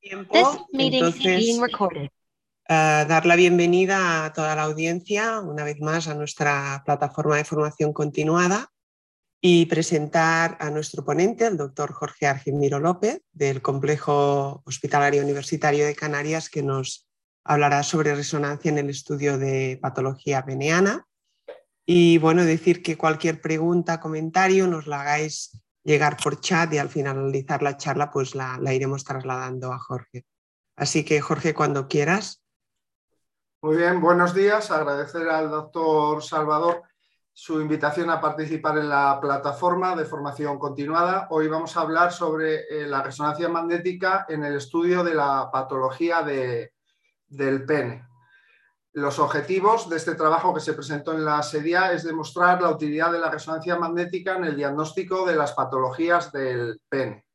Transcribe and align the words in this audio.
tiempo, 0.00 0.68
entonces 0.72 1.58
uh, 1.58 2.08
dar 2.68 3.26
la 3.26 3.36
bienvenida 3.36 4.24
a 4.24 4.32
toda 4.32 4.54
la 4.56 4.64
audiencia 4.64 5.40
una 5.40 5.64
vez 5.64 5.80
más 5.80 6.08
a 6.08 6.14
nuestra 6.14 6.82
plataforma 6.84 7.36
de 7.36 7.44
formación 7.44 7.92
continuada 7.92 8.70
y 9.40 9.66
presentar 9.66 10.56
a 10.60 10.70
nuestro 10.70 11.04
ponente, 11.04 11.46
el 11.46 11.56
doctor 11.56 11.92
Jorge 11.92 12.26
Argimiro 12.26 12.80
López, 12.80 13.22
del 13.32 13.62
Complejo 13.62 14.62
Hospitalario 14.64 15.22
Universitario 15.22 15.86
de 15.86 15.94
Canarias, 15.94 16.50
que 16.50 16.62
nos 16.62 17.08
hablará 17.44 17.82
sobre 17.84 18.14
resonancia 18.14 18.68
en 18.68 18.78
el 18.78 18.90
estudio 18.90 19.38
de 19.38 19.78
patología 19.80 20.42
veneana. 20.42 21.06
Y 21.86 22.18
bueno, 22.18 22.44
decir 22.44 22.82
que 22.82 22.98
cualquier 22.98 23.40
pregunta, 23.40 24.00
comentario, 24.00 24.66
nos 24.66 24.86
la 24.86 25.02
hagáis 25.02 25.58
llegar 25.88 26.18
por 26.22 26.38
chat 26.38 26.70
y 26.74 26.78
al 26.78 26.90
finalizar 26.90 27.62
la 27.62 27.78
charla, 27.78 28.10
pues 28.10 28.34
la, 28.34 28.58
la 28.60 28.74
iremos 28.74 29.04
trasladando 29.04 29.72
a 29.72 29.78
Jorge. 29.78 30.26
Así 30.76 31.02
que, 31.02 31.20
Jorge, 31.22 31.54
cuando 31.54 31.88
quieras. 31.88 32.42
Muy 33.62 33.78
bien, 33.78 34.00
buenos 34.00 34.34
días. 34.34 34.70
Agradecer 34.70 35.26
al 35.30 35.50
doctor 35.50 36.22
Salvador 36.22 36.82
su 37.32 37.60
invitación 37.60 38.10
a 38.10 38.20
participar 38.20 38.76
en 38.76 38.90
la 38.90 39.18
plataforma 39.18 39.96
de 39.96 40.04
formación 40.04 40.58
continuada. 40.58 41.26
Hoy 41.30 41.48
vamos 41.48 41.74
a 41.76 41.80
hablar 41.80 42.12
sobre 42.12 42.66
eh, 42.68 42.86
la 42.86 43.02
resonancia 43.02 43.48
magnética 43.48 44.26
en 44.28 44.44
el 44.44 44.56
estudio 44.56 45.02
de 45.02 45.14
la 45.14 45.48
patología 45.50 46.22
del 46.22 47.64
pene. 47.64 48.07
Los 48.92 49.18
objetivos 49.18 49.88
de 49.88 49.96
este 49.96 50.14
trabajo 50.14 50.54
que 50.54 50.60
se 50.60 50.72
presentó 50.72 51.12
en 51.12 51.24
la 51.24 51.42
SEDIA 51.42 51.92
es 51.92 52.04
demostrar 52.04 52.60
la 52.60 52.70
utilidad 52.70 53.12
de 53.12 53.20
la 53.20 53.30
resonancia 53.30 53.76
magnética 53.76 54.36
en 54.36 54.44
el 54.44 54.56
diagnóstico 54.56 55.26
de 55.26 55.36
las 55.36 55.52
patologías 55.52 56.32
del 56.32 56.80
pene 56.88 57.28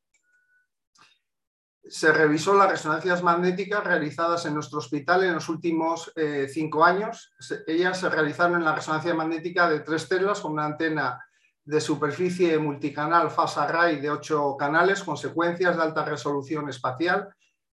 se 1.88 2.12
revisó 2.12 2.54
las 2.54 2.70
resonancias 2.70 3.22
magnéticas 3.22 3.84
realizadas 3.84 4.46
en 4.46 4.54
nuestro 4.54 4.78
hospital 4.78 5.24
en 5.24 5.34
los 5.34 5.48
últimos 5.48 6.10
eh, 6.16 6.48
cinco 6.50 6.84
años. 6.84 7.32
ellas 7.66 8.00
se 8.00 8.08
realizaron 8.08 8.56
en 8.56 8.64
la 8.64 8.74
resonancia 8.74 9.14
magnética 9.14 9.68
de 9.68 9.80
tres 9.80 10.08
telas 10.08 10.40
con 10.40 10.52
una 10.52 10.64
antena 10.64 11.22
de 11.62 11.80
superficie 11.80 12.58
multicanal 12.58 13.30
fast 13.30 13.58
array 13.58 14.00
de 14.00 14.10
ocho 14.10 14.56
canales 14.58 15.02
con 15.02 15.16
secuencias 15.16 15.76
de 15.76 15.82
alta 15.82 16.04
resolución 16.04 16.68
espacial, 16.68 17.28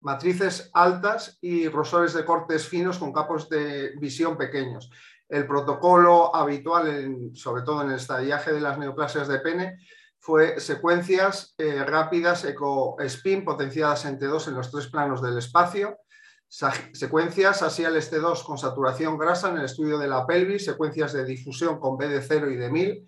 matrices 0.04 0.70
altas 0.74 1.38
y 1.40 1.66
rosores 1.68 2.12
de 2.12 2.24
cortes 2.24 2.68
finos 2.68 2.98
con 2.98 3.12
capos 3.12 3.48
de 3.48 3.92
visión 3.98 4.36
pequeños. 4.36 4.90
El 5.28 5.46
protocolo 5.46 6.34
habitual, 6.36 7.30
sobre 7.32 7.62
todo 7.62 7.82
en 7.82 7.90
el 7.90 7.96
estadiaje 7.96 8.52
de 8.52 8.60
las 8.60 8.78
neoplasias 8.78 9.26
de 9.28 9.40
pene, 9.40 9.78
fue 10.20 10.60
secuencias 10.60 11.54
eh, 11.58 11.82
rápidas 11.84 12.44
eco-spin 12.44 13.44
potenciadas 13.44 14.04
en 14.04 14.18
T2 14.18 14.48
en 14.48 14.54
los 14.54 14.70
tres 14.70 14.88
planos 14.88 15.22
del 15.22 15.38
espacio, 15.38 15.98
secuencias 16.48 17.62
asial 17.62 17.96
T2 17.96 18.44
con 18.44 18.58
saturación 18.58 19.18
grasa 19.18 19.50
en 19.50 19.58
el 19.58 19.64
estudio 19.64 19.98
de 19.98 20.06
la 20.06 20.26
pelvis, 20.26 20.66
secuencias 20.66 21.14
de 21.14 21.24
difusión 21.24 21.80
con 21.80 21.96
B 21.96 22.08
de 22.08 22.22
0 22.22 22.50
y 22.50 22.56
de 22.56 22.70
1000, 22.70 23.06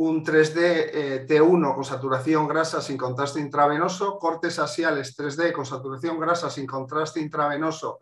un 0.00 0.24
3D 0.24 0.56
eh, 0.56 1.26
T1 1.28 1.74
con 1.74 1.84
saturación 1.84 2.48
grasa 2.48 2.80
sin 2.80 2.96
contraste 2.96 3.38
intravenoso, 3.38 4.18
cortes 4.18 4.58
asiales 4.58 5.14
3D 5.14 5.52
con 5.52 5.66
saturación 5.66 6.18
grasa 6.18 6.48
sin 6.48 6.66
contraste 6.66 7.20
intravenoso 7.20 8.00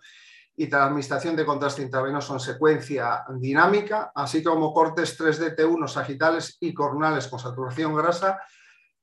y 0.54 0.68
transmisión 0.68 1.34
de 1.34 1.44
contraste 1.44 1.82
intravenoso 1.82 2.34
en 2.34 2.40
secuencia 2.40 3.24
dinámica, 3.30 4.12
así 4.14 4.44
como 4.44 4.72
cortes 4.72 5.18
3D 5.18 5.56
T1 5.56 5.88
sagitales 5.88 6.56
y 6.60 6.72
coronales 6.72 7.26
con 7.26 7.40
saturación 7.40 7.96
grasa 7.96 8.40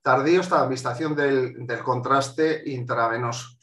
tardíos 0.01 0.47
transmisión 0.47 1.15
del, 1.15 1.67
del 1.67 1.83
contraste 1.83 2.63
intravenoso. 2.65 3.54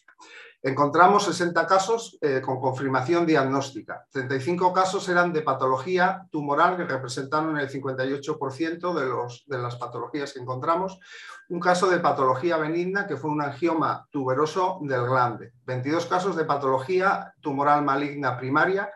Encontramos 0.65 1.25
60 1.25 1.67
casos 1.67 2.19
eh, 2.21 2.41
con 2.41 2.61
confirmación 2.61 3.27
diagnóstica. 3.27 4.07
35 4.13 4.73
casos 4.73 5.09
eran 5.09 5.33
de 5.33 5.43
patología 5.43 6.25
tumoral, 6.31 6.77
que 6.77 6.85
representaron 6.85 7.59
el 7.59 7.69
58% 7.69 8.95
de, 8.95 9.07
los, 9.07 9.45
de 9.49 9.59
las 9.59 9.75
patologías 9.75 10.33
que 10.33 10.39
encontramos. 10.39 11.01
Un 11.49 11.59
caso 11.59 11.91
de 11.91 11.99
patología 11.99 12.59
benigna, 12.59 13.09
que 13.09 13.17
fue 13.17 13.31
un 13.31 13.43
angioma 13.43 14.07
tuberoso 14.13 14.79
del 14.83 15.05
glande. 15.05 15.53
22 15.67 16.07
casos 16.07 16.37
de 16.37 16.45
patología 16.45 17.35
tumoral 17.41 17.83
maligna 17.83 18.39
primaria, 18.39 18.89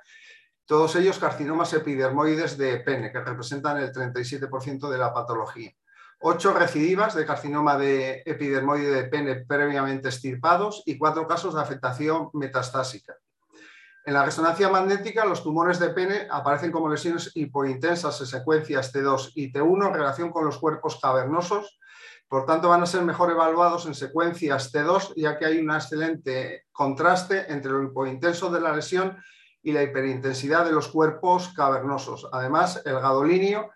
todos 0.66 0.94
ellos 0.94 1.18
carcinomas 1.18 1.72
epidermoides 1.72 2.56
de 2.56 2.78
pene, 2.78 3.10
que 3.10 3.20
representan 3.20 3.78
el 3.78 3.92
37% 3.92 4.88
de 4.88 4.98
la 4.98 5.12
patología. 5.12 5.72
Ocho 6.28 6.52
recidivas 6.52 7.14
de 7.14 7.24
carcinoma 7.24 7.78
de 7.78 8.24
epidermoide 8.26 8.90
de 8.90 9.04
pene 9.04 9.44
previamente 9.46 10.08
estirpados 10.08 10.82
y 10.84 10.98
cuatro 10.98 11.24
casos 11.28 11.54
de 11.54 11.60
afectación 11.60 12.30
metastásica. 12.32 13.14
En 14.04 14.12
la 14.12 14.24
resonancia 14.24 14.68
magnética, 14.68 15.24
los 15.24 15.44
tumores 15.44 15.78
de 15.78 15.90
pene 15.90 16.26
aparecen 16.28 16.72
como 16.72 16.88
lesiones 16.88 17.30
hipointensas 17.36 18.20
en 18.20 18.26
secuencias 18.26 18.92
T2 18.92 19.34
y 19.36 19.52
T1 19.52 19.86
en 19.86 19.94
relación 19.94 20.32
con 20.32 20.44
los 20.44 20.58
cuerpos 20.58 20.98
cavernosos. 21.00 21.78
Por 22.26 22.44
tanto, 22.44 22.70
van 22.70 22.82
a 22.82 22.86
ser 22.86 23.02
mejor 23.02 23.30
evaluados 23.30 23.86
en 23.86 23.94
secuencias 23.94 24.74
T2, 24.74 25.12
ya 25.14 25.38
que 25.38 25.46
hay 25.46 25.58
un 25.58 25.70
excelente 25.70 26.64
contraste 26.72 27.52
entre 27.52 27.70
lo 27.70 27.84
hipointenso 27.84 28.50
de 28.50 28.60
la 28.60 28.74
lesión 28.74 29.16
y 29.62 29.70
la 29.70 29.84
hiperintensidad 29.84 30.64
de 30.64 30.72
los 30.72 30.88
cuerpos 30.88 31.52
cavernosos. 31.54 32.28
Además, 32.32 32.82
el 32.84 32.94
gadolinio 32.94 33.70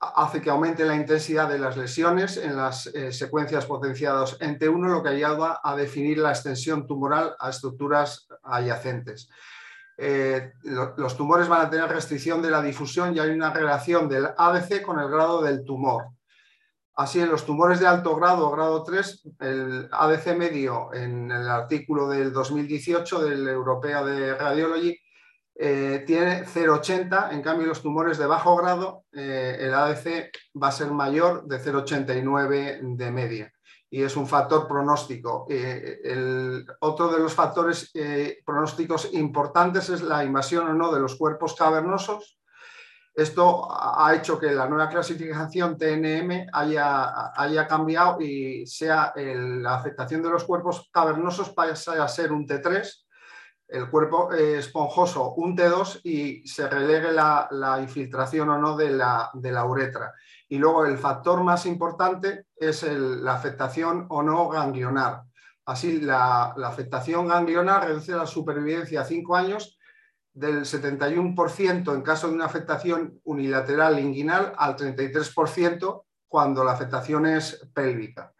hace 0.00 0.40
que 0.40 0.50
aumente 0.50 0.84
la 0.84 0.94
intensidad 0.94 1.48
de 1.48 1.58
las 1.58 1.76
lesiones 1.76 2.36
en 2.36 2.56
las 2.56 2.86
eh, 2.86 3.12
secuencias 3.12 3.66
potenciadas 3.66 4.36
en 4.40 4.58
T1, 4.58 4.88
lo 4.88 5.02
que 5.02 5.08
ayuda 5.08 5.60
a 5.62 5.74
definir 5.74 6.18
la 6.18 6.30
extensión 6.30 6.86
tumoral 6.86 7.34
a 7.38 7.50
estructuras 7.50 8.28
adyacentes. 8.42 9.28
Eh, 9.96 10.52
los 10.62 11.16
tumores 11.16 11.48
van 11.48 11.66
a 11.66 11.70
tener 11.70 11.88
restricción 11.88 12.40
de 12.40 12.50
la 12.50 12.62
difusión 12.62 13.16
y 13.16 13.18
hay 13.18 13.30
una 13.30 13.52
relación 13.52 14.08
del 14.08 14.28
ADC 14.36 14.82
con 14.82 15.00
el 15.00 15.08
grado 15.08 15.42
del 15.42 15.64
tumor. 15.64 16.10
Así, 16.94 17.20
en 17.20 17.30
los 17.30 17.44
tumores 17.44 17.80
de 17.80 17.86
alto 17.86 18.14
grado, 18.16 18.50
grado 18.50 18.82
3, 18.84 19.28
el 19.40 19.88
ADC 19.90 20.36
medio 20.36 20.92
en 20.92 21.30
el 21.30 21.48
artículo 21.48 22.08
del 22.08 22.32
2018 22.32 23.24
del 23.24 23.48
Europeo 23.48 24.04
de 24.06 24.34
Radiology 24.34 24.96
eh, 25.60 26.04
tiene 26.06 26.44
0,80, 26.44 27.32
en 27.32 27.42
cambio 27.42 27.66
los 27.66 27.82
tumores 27.82 28.16
de 28.16 28.26
bajo 28.26 28.54
grado, 28.56 29.06
eh, 29.12 29.56
el 29.58 29.74
ADC 29.74 30.30
va 30.62 30.68
a 30.68 30.72
ser 30.72 30.92
mayor 30.92 31.46
de 31.46 31.58
0,89 31.58 32.96
de 32.96 33.10
media 33.10 33.52
y 33.90 34.02
es 34.02 34.16
un 34.16 34.28
factor 34.28 34.68
pronóstico. 34.68 35.46
Eh, 35.50 35.98
el, 36.04 36.64
otro 36.78 37.08
de 37.08 37.18
los 37.18 37.34
factores 37.34 37.90
pronósticos 38.44 39.12
importantes 39.14 39.88
es 39.88 40.00
la 40.02 40.22
invasión 40.22 40.68
o 40.68 40.74
no 40.74 40.92
de 40.92 41.00
los 41.00 41.16
cuerpos 41.16 41.56
cavernosos. 41.56 42.38
Esto 43.12 43.66
ha 43.68 44.14
hecho 44.14 44.38
que 44.38 44.52
la 44.52 44.68
nueva 44.68 44.88
clasificación 44.88 45.76
TNM 45.76 46.50
haya, 46.52 47.32
haya 47.34 47.66
cambiado 47.66 48.20
y 48.20 48.64
sea 48.64 49.12
la 49.16 49.74
afectación 49.74 50.22
de 50.22 50.30
los 50.30 50.44
cuerpos 50.44 50.88
cavernosos 50.92 51.50
pase 51.50 51.90
a 51.98 52.06
ser 52.06 52.30
un 52.30 52.46
T3 52.46 53.07
el 53.68 53.90
cuerpo 53.90 54.32
esponjoso 54.32 55.34
un 55.34 55.56
T2 55.56 56.00
y 56.02 56.46
se 56.48 56.68
relegue 56.68 57.12
la, 57.12 57.78
infiltración 57.80 58.48
o 58.48 58.58
no 58.58 58.76
de 58.76 58.90
la, 58.90 59.64
uretra. 59.66 60.14
Y 60.48 60.56
luego 60.58 60.86
el 60.86 60.96
factor 60.96 61.44
más 61.44 61.66
importante 61.66 62.46
es 62.56 62.82
la 62.82 63.34
afectación 63.34 64.06
o 64.08 64.22
no 64.22 64.48
ganglionar. 64.48 65.22
Así, 65.66 66.00
la, 66.00 66.54
afectación 66.64 67.28
ganglionar 67.28 67.86
reduce 67.86 68.12
la 68.12 68.26
supervivencia 68.26 69.02
a 69.02 69.04
5 69.04 69.36
años 69.36 69.78
del 70.32 70.60
71% 70.60 71.94
en 71.94 72.02
caso 72.02 72.28
de 72.28 72.34
una 72.34 72.46
afectación 72.46 73.20
unilateral 73.24 73.98
inguinal 73.98 74.54
al 74.56 74.76
33% 74.76 76.04
cuando 76.26 76.64
la 76.64 76.72
afectación 76.72 77.26
es 77.26 77.68
pélvica. 77.74 78.32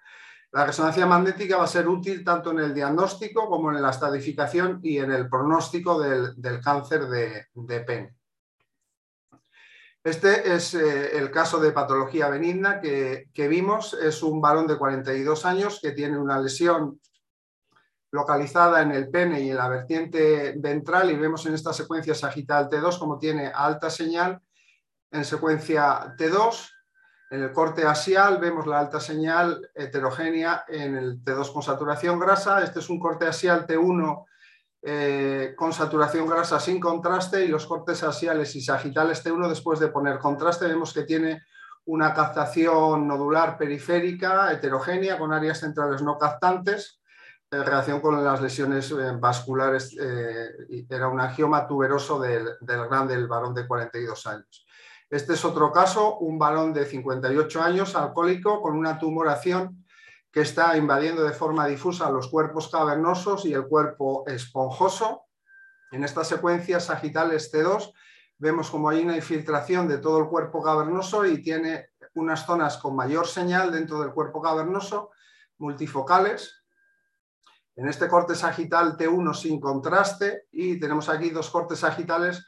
La 0.51 0.65
resonancia 0.65 1.05
magnética 1.07 1.59
va 1.59 1.65
a 1.65 1.69
ser 1.69 1.87
útil 1.87 2.25
tanto 2.25 2.53
en 2.53 2.61
el 2.61 2.75
diagnóstico 2.75 3.49
como 3.49 3.71
en 3.71 3.83
la 3.83 3.91
estadificación 3.91 4.81
y 4.83 4.97
en 4.97 5.13
el 5.13 5.29
pronóstico 5.29 6.01
del, 6.01 6.61
cáncer 6.63 7.07
de, 7.07 7.81
pene. 7.81 8.17
Este 10.03 10.55
es 10.55 10.73
eh, 10.73 11.19
el 11.19 11.31
caso 11.31 11.61
de 11.61 11.73
patología 11.73 12.31
benigna 12.31 12.81
que, 12.81 13.29
vimos. 13.37 13.93
Es 13.93 14.23
un 14.23 14.41
varón 14.41 14.67
de 14.67 14.79
42 14.79 15.45
años 15.45 15.81
que 15.83 15.93
tiene 15.93 16.17
una 16.17 16.41
lesión 16.41 16.99
localizada 18.11 18.81
en 18.81 18.93
el 18.93 19.11
pene 19.11 19.43
y 19.43 19.51
en 19.51 19.57
la 19.57 19.69
vertiente 19.69 20.55
ventral 20.57 21.11
y 21.11 21.17
vemos 21.17 21.45
en 21.45 21.53
esta 21.53 21.75
secuencia 21.75 22.15
sagital 22.15 22.71
T2 22.71 22.99
como 22.99 23.19
tiene 23.19 23.49
alta 23.55 23.91
señal 23.91 24.41
en 25.11 25.27
secuencia 25.27 26.15
T2 26.17 26.71
en 27.31 27.43
el 27.43 27.53
corte 27.53 27.87
axial 27.87 28.39
vemos 28.39 28.67
la 28.67 28.79
alta 28.79 29.01
señal 29.01 29.71
heterogénea 29.75 30.65
en 30.69 30.97
el 30.97 31.23
T2 31.23 31.53
con 31.53 31.63
saturación 31.63 32.19
grasa. 32.19 32.63
Este 32.63 32.79
es 32.79 32.89
un 32.89 32.99
corte 32.99 33.27
axial 33.27 33.67
T1 33.67 34.25
eh, 34.81 35.55
con 35.57 35.73
saturación 35.73 36.27
grasa 36.27 36.59
sin 36.59 36.81
contraste 36.81 37.45
y 37.45 37.49
los 37.49 37.67
cortes 37.67 38.03
axiales 38.03 38.55
y 38.57 38.63
sagitales 38.63 39.25
T1 39.25 39.49
después 39.49 39.79
de 39.81 39.89
poner 39.89 40.19
contraste 40.19 40.69
vemos 40.69 40.95
que 40.95 41.03
tiene 41.03 41.43
una 41.85 42.15
captación 42.15 43.07
nodular 43.09 43.59
periférica 43.59 44.53
heterogénea 44.53 45.19
con 45.19 45.33
áreas 45.33 45.61
centrales 45.61 46.03
no 46.03 46.17
captantes 46.17 47.01
en 47.51 47.65
relación 47.65 48.01
con 48.01 48.23
las 48.23 48.41
lesiones 48.43 48.91
eh, 48.91 49.13
vasculares, 49.19 49.97
eh, 49.99 50.87
era 50.89 51.09
un 51.09 51.19
angioma 51.19 51.67
tuberoso 51.67 52.21
del, 52.21 52.47
del 52.61 52.87
grande 52.89 53.17
del 53.17 53.27
varón 53.27 53.55
de 53.55 53.67
42 53.67 54.27
años. 54.27 54.67
Este 55.11 55.33
es 55.33 55.45
otro 55.45 55.73
caso, 55.73 56.19
un 56.19 56.39
varón 56.39 56.75
de 56.75 56.85
58 56.85 57.63
años, 57.63 57.97
alcohólico, 57.97 58.61
con 58.61 58.77
una 58.77 58.99
tumoración 58.99 59.87
que 60.31 60.43
está 60.43 60.77
invadiendo 60.77 61.25
de 61.25 61.33
forma 61.33 61.67
difusa 61.67 62.11
los 62.11 62.29
cuerpos 62.29 62.69
cavernosos 62.69 63.47
y 63.47 63.55
el 63.55 63.67
cuerpo 63.67 64.25
esponjoso. 64.27 65.23
En 65.93 66.05
esta 66.05 66.25
secuencia 66.25 66.79
sagital 66.79 67.31
T2 67.31 67.93
vemos 68.37 68.71
como 68.71 68.91
hay 68.91 69.01
una 69.01 69.17
infiltración 69.17 69.89
de 69.89 69.99
todo 69.99 70.19
el 70.19 70.29
cuerpo 70.29 70.63
cavernoso 70.63 71.25
y 71.25 71.43
tiene 71.43 71.89
unas 72.15 72.45
zonas 72.45 72.77
con 72.77 72.95
mayor 72.95 73.27
señal 73.27 73.73
dentro 73.73 74.01
del 74.01 74.13
cuerpo 74.13 74.43
cavernoso, 74.43 75.11
multifocales, 75.57 76.59
en 77.79 77.89
este 77.89 78.09
corte 78.09 78.35
sagital 78.35 78.97
T1 78.97 79.35
sin 79.35 79.61
contraste 79.61 80.49
y 80.51 80.81
tenemos 80.81 81.09
aquí 81.09 81.31
dos 81.31 81.49
cortes 81.49 81.79
sagitales 81.79 82.45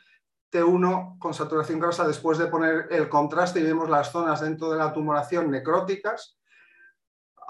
T1 0.51 1.19
con 1.19 1.33
saturación 1.33 1.79
grasa 1.79 2.07
después 2.07 2.39
de 2.39 2.47
poner 2.47 2.89
el 2.91 3.09
contraste 3.09 3.61
y 3.61 3.65
vemos 3.65 3.89
las 3.89 4.11
zonas 4.11 4.41
dentro 4.41 4.71
de 4.71 4.79
la 4.79 4.93
tumoración 4.93 5.51
necróticas 5.51 6.39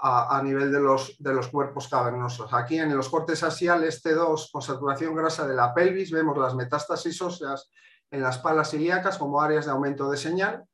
a, 0.03 0.41
nivel 0.43 0.71
de 0.71 0.79
los, 0.79 1.15
de 1.19 1.31
los, 1.31 1.47
cuerpos 1.49 1.87
cavernosos. 1.87 2.51
Aquí 2.53 2.79
en 2.79 2.95
los 2.95 3.07
cortes 3.07 3.43
axiales 3.43 4.03
T2 4.03 4.51
con 4.51 4.61
saturación 4.63 5.15
grasa 5.15 5.47
de 5.47 5.53
la 5.53 5.75
pelvis 5.75 6.11
vemos 6.11 6.35
las 6.39 6.55
metástasis 6.55 7.21
óseas 7.21 7.69
en 8.09 8.23
las 8.23 8.39
palas 8.39 8.73
ilíacas 8.73 9.19
como 9.19 9.39
áreas 9.39 9.65
de 9.65 9.71
aumento 9.71 10.09
de 10.09 10.17
señal 10.17 10.65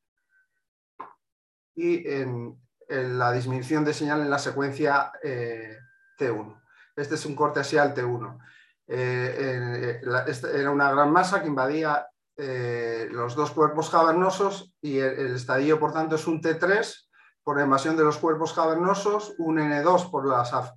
y 1.76 2.08
en, 2.10 2.58
la 2.90 3.34
disminución 3.34 3.84
de 3.84 3.94
señal 3.94 4.22
en 4.22 4.30
la 4.30 4.40
secuencia 4.40 5.12
eh, 5.22 5.78
T1. 6.18 6.62
Este 6.96 7.16
es 7.16 7.26
un 7.26 7.36
corte 7.36 7.60
axial 7.60 7.94
T1. 7.94 8.40
Eh, 8.88 10.00
este 10.28 10.58
era 10.58 10.72
una 10.72 10.90
gran 10.90 11.12
masa 11.12 11.42
que 11.42 11.48
invadía 11.48 12.08
eh, 12.38 13.08
los 13.12 13.36
dos 13.36 13.52
cuerpos 13.52 13.90
cavernosos 13.90 14.72
y 14.80 15.00
el, 15.00 15.36
estadio, 15.36 15.80
por 15.80 15.92
tanto, 15.92 16.16
es 16.16 16.28
un 16.28 16.40
T3 16.40 17.08
por 17.44 17.60
invasión 17.60 17.98
de 17.98 18.04
los 18.04 18.18
cuerpos 18.18 18.54
cavernosos, 18.54 19.34
un 19.40 19.58
N2 19.58 20.12
por 20.12 20.26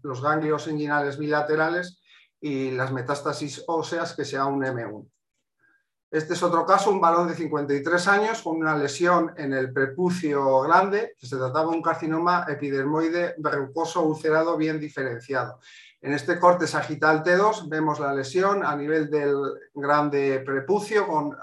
los 0.03 0.23
ganglios 0.23 0.69
inguinales 0.69 1.19
bilaterales 1.19 2.01
y 2.41 2.71
las 2.71 2.93
metástasis 2.93 3.65
óseas 3.67 4.15
que 4.15 4.25
sea 4.25 4.47
un 4.47 4.63
M1. 4.63 5.07
Este 6.11 6.33
es 6.33 6.43
otro 6.43 6.67
caso, 6.67 6.91
un 6.91 7.01
varón 7.01 7.29
de 7.29 7.35
53 7.35 8.09
años 8.09 8.43
con 8.43 8.57
una 8.57 8.77
lesión 8.77 9.33
en 9.37 9.53
el 9.53 9.73
prepucio 9.73 10.63
grande, 10.63 11.15
que 11.17 11.27
se 11.27 11.37
trataba 11.37 11.71
de 11.71 11.77
un 11.77 11.83
carcinoma 11.83 12.47
epidermoide 12.49 13.37
verrucoso 13.39 14.03
ulcerado 14.03 14.57
bien 14.57 14.81
diferenciado. 14.81 15.61
En 16.01 16.13
este 16.13 16.41
corte 16.41 16.67
sagital 16.67 17.23
T2 17.23 17.69
vemos 17.69 18.01
la 18.01 18.15
lesión 18.15 18.65
a 18.65 18.75
nivel 18.75 19.11
del 19.11 19.37
grande 19.75 20.41
prepucio 20.41 21.07
con 21.07 21.37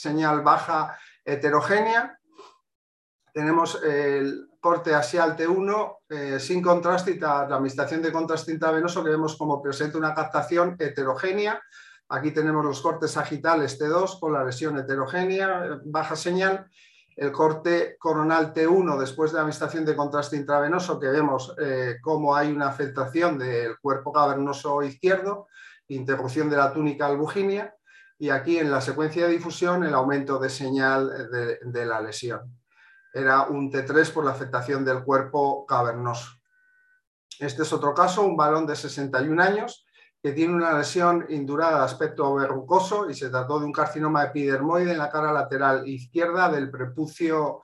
señal 0.00 0.42
baja 0.42 0.98
heterogénea. 1.24 2.18
Tenemos 3.32 3.82
el 3.82 4.48
corte 4.60 4.94
axial 4.94 5.36
T1 5.36 5.96
eh, 6.08 6.40
sin 6.40 6.62
contraste 6.62 7.12
y 7.12 7.18
la 7.18 7.42
administración 7.42 8.02
de 8.02 8.12
contraste 8.12 8.52
intravenoso 8.52 9.04
que 9.04 9.10
vemos 9.10 9.36
como 9.36 9.62
presenta 9.62 9.98
una 9.98 10.14
captación 10.14 10.76
heterogénea. 10.78 11.60
Aquí 12.08 12.32
tenemos 12.32 12.64
los 12.64 12.80
cortes 12.80 13.12
sagitales 13.12 13.80
T2 13.80 14.18
con 14.18 14.32
la 14.32 14.44
lesión 14.44 14.76
heterogénea, 14.78 15.80
baja 15.84 16.16
señal 16.16 16.68
el 17.16 17.32
corte 17.32 17.96
coronal 17.98 18.52
T1 18.54 18.98
después 18.98 19.30
de 19.30 19.36
la 19.36 19.42
administración 19.42 19.84
de 19.84 19.94
contraste 19.94 20.36
intravenoso, 20.36 20.98
que 20.98 21.08
vemos 21.08 21.54
eh, 21.60 21.98
cómo 22.00 22.34
hay 22.34 22.50
una 22.50 22.68
afectación 22.68 23.38
del 23.38 23.78
cuerpo 23.78 24.10
cavernoso 24.10 24.82
izquierdo, 24.82 25.46
interrupción 25.88 26.48
de 26.48 26.56
la 26.56 26.72
túnica 26.72 27.06
albuginia, 27.06 27.74
y 28.20 28.28
aquí 28.28 28.58
en 28.58 28.70
la 28.70 28.82
secuencia 28.82 29.26
de 29.26 29.32
difusión 29.32 29.82
el 29.82 29.94
aumento 29.94 30.38
de 30.38 30.50
señal 30.50 31.30
de, 31.32 31.58
de 31.64 31.86
la 31.86 32.02
lesión. 32.02 32.60
Era 33.14 33.44
un 33.44 33.72
T3 33.72 34.12
por 34.12 34.26
la 34.26 34.32
afectación 34.32 34.84
del 34.84 35.02
cuerpo 35.02 35.64
cavernoso. 35.64 36.30
Este 37.38 37.62
es 37.62 37.72
otro 37.72 37.94
caso, 37.94 38.20
un 38.22 38.36
varón 38.36 38.66
de 38.66 38.76
61 38.76 39.42
años 39.42 39.86
que 40.22 40.32
tiene 40.32 40.52
una 40.52 40.76
lesión 40.76 41.24
indurada 41.30 41.78
de 41.78 41.84
aspecto 41.86 42.34
verrucoso 42.34 43.08
y 43.08 43.14
se 43.14 43.30
trató 43.30 43.58
de 43.58 43.64
un 43.64 43.72
carcinoma 43.72 44.24
epidermoide 44.24 44.92
en 44.92 44.98
la 44.98 45.08
cara 45.08 45.32
lateral 45.32 45.88
izquierda 45.88 46.50
del 46.50 46.70
prepucio 46.70 47.62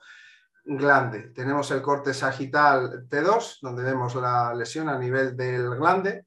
glande. 0.65 1.29
Tenemos 1.35 1.69
el 1.69 1.83
corte 1.83 2.15
sagital 2.15 3.07
T2, 3.07 3.59
donde 3.61 3.83
vemos 3.83 4.15
la 4.15 4.55
lesión 4.55 4.89
a 4.89 4.97
nivel 4.97 5.37
del 5.37 5.69
glande. 5.75 6.25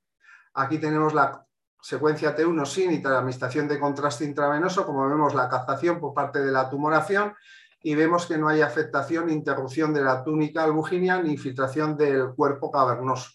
Aquí 0.55 0.79
tenemos 0.79 1.15
la 1.15 1.45
secuencia 1.83 2.37
T1 2.37 2.67
sin 2.67 3.07
administración 3.07 3.69
de 3.69 3.79
contraste 3.79 4.25
intravenoso, 4.25 4.85
como 4.85 5.09
vemos 5.09 5.35
la 5.35 5.49
captación 5.49 6.01
por 6.01 6.15
parte 6.15 6.41
de 6.41 6.53
la 6.53 6.69
tumoración 6.69 7.35
y 7.83 7.95
vemos 7.95 8.27
que 8.27 8.37
no 8.37 8.49
hay 8.49 8.61
afectación, 8.61 9.31
interrupción 9.31 9.95
de 9.95 10.03
la 10.03 10.23
túnica 10.23 10.65
albuginia 10.65 11.21
ni 11.23 11.33
infiltración 11.33 11.97
del 11.97 12.35
cuerpo 12.35 12.71
cavernoso. 12.71 13.31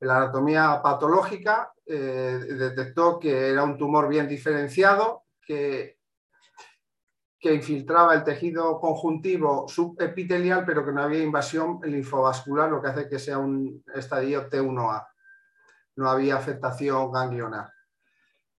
La 0.00 0.16
anatomía 0.16 0.80
patológica 0.82 1.72
eh, 1.86 2.40
detectó 2.48 3.20
que 3.20 3.50
era 3.50 3.62
un 3.62 3.78
tumor 3.78 4.08
bien 4.08 4.26
diferenciado, 4.26 5.22
que, 5.40 5.98
que 7.38 7.54
infiltraba 7.54 8.14
el 8.14 8.24
tejido 8.24 8.80
conjuntivo 8.80 9.68
subepitelial, 9.68 10.64
pero 10.64 10.84
que 10.84 10.92
no 10.92 11.02
había 11.02 11.22
invasión 11.22 11.78
linfovascular, 11.84 12.68
lo 12.68 12.82
que 12.82 12.88
hace 12.88 13.08
que 13.08 13.20
sea 13.20 13.38
un 13.38 13.84
estadio 13.94 14.50
T1A. 14.50 15.06
No 15.96 16.08
había 16.08 16.36
afectación 16.36 17.12
ganglionar. 17.12 17.72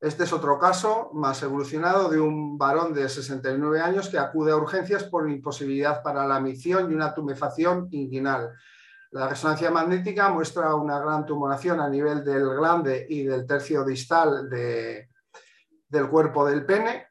Este 0.03 0.25
es 0.25 0.33
otro 0.33 0.59
caso 0.59 1.11
más 1.15 1.41
evolucionado 1.45 2.09
de 2.09 2.19
un 2.19 2.59
varón 2.59 2.93
de 2.93 3.09
69 3.09 3.81
años 3.81 4.09
que 4.09 4.19
acude 4.19 4.51
a 4.51 4.57
urgencias 4.57 5.05
por 5.05 5.31
imposibilidad 5.31 6.03
para 6.03 6.27
la 6.27 6.41
misión 6.41 6.91
y 6.91 6.95
una 6.95 7.15
tumefacción 7.15 7.87
inguinal. 7.93 8.53
La 9.13 9.29
resonancia 9.29 9.71
magnética 9.71 10.29
muestra 10.31 10.75
una 10.75 10.99
gran 10.99 11.25
tumoración 11.25 11.79
a 11.79 11.89
nivel 11.89 12.25
del 12.25 12.49
glande 12.57 13.07
y 13.09 13.23
del 13.23 13.47
tercio 13.47 13.85
distal 13.85 14.49
del 14.51 16.09
cuerpo 16.11 16.47
del 16.47 16.67
pene. 16.67 17.07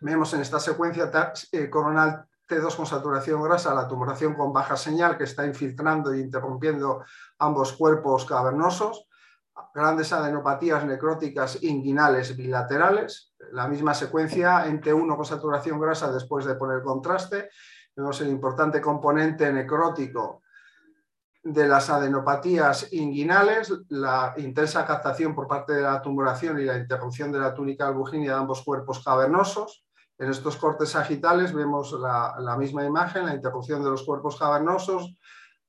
Vemos 0.00 0.34
en 0.34 0.40
esta 0.40 0.58
secuencia 0.58 1.10
eh, 1.52 1.70
coronal 1.70 2.26
T2 2.48 2.74
con 2.74 2.86
saturación 2.86 3.42
grasa 3.42 3.74
la 3.74 3.86
tumoración 3.86 4.34
con 4.34 4.52
baja 4.52 4.76
señal 4.76 5.16
que 5.16 5.24
está 5.24 5.46
infiltrando 5.46 6.12
e 6.12 6.20
interrumpiendo 6.20 7.04
ambos 7.38 7.72
cuerpos 7.74 8.24
cavernosos. 8.24 9.06
Grandes 9.76 10.10
adenopatías 10.10 10.86
necróticas 10.86 11.62
inguinales 11.62 12.34
bilaterales. 12.34 13.34
La 13.52 13.68
misma 13.68 13.92
secuencia 13.92 14.64
en 14.64 14.80
T1 14.80 15.14
con 15.14 15.24
saturación 15.26 15.78
grasa 15.78 16.10
después 16.10 16.46
de 16.46 16.54
poner 16.54 16.80
contraste. 16.82 17.50
Vemos 17.94 18.18
el 18.22 18.28
importante 18.28 18.80
componente 18.80 19.52
necrótico 19.52 20.40
de 21.42 21.68
las 21.68 21.90
adenopatías 21.90 22.90
inguinales, 22.94 23.70
la 23.90 24.32
intensa 24.38 24.86
captación 24.86 25.34
por 25.34 25.46
parte 25.46 25.74
de 25.74 25.82
la 25.82 26.00
tumoración 26.00 26.58
y 26.58 26.64
la 26.64 26.78
interrupción 26.78 27.30
de 27.30 27.40
la 27.40 27.52
túnica 27.52 27.86
albuginia 27.86 28.30
de 28.30 28.38
ambos 28.38 28.62
cuerpos 28.62 29.04
cavernosos. 29.04 29.84
En 30.16 30.30
estos 30.30 30.56
cortes 30.56 30.88
sagitales 30.88 31.52
vemos 31.52 31.92
la, 31.92 32.56
misma 32.58 32.82
imagen, 32.82 33.26
la 33.26 33.34
interrupción 33.34 33.84
de 33.84 33.90
los 33.90 34.04
cuerpos 34.04 34.38
cavernosos, 34.38 35.18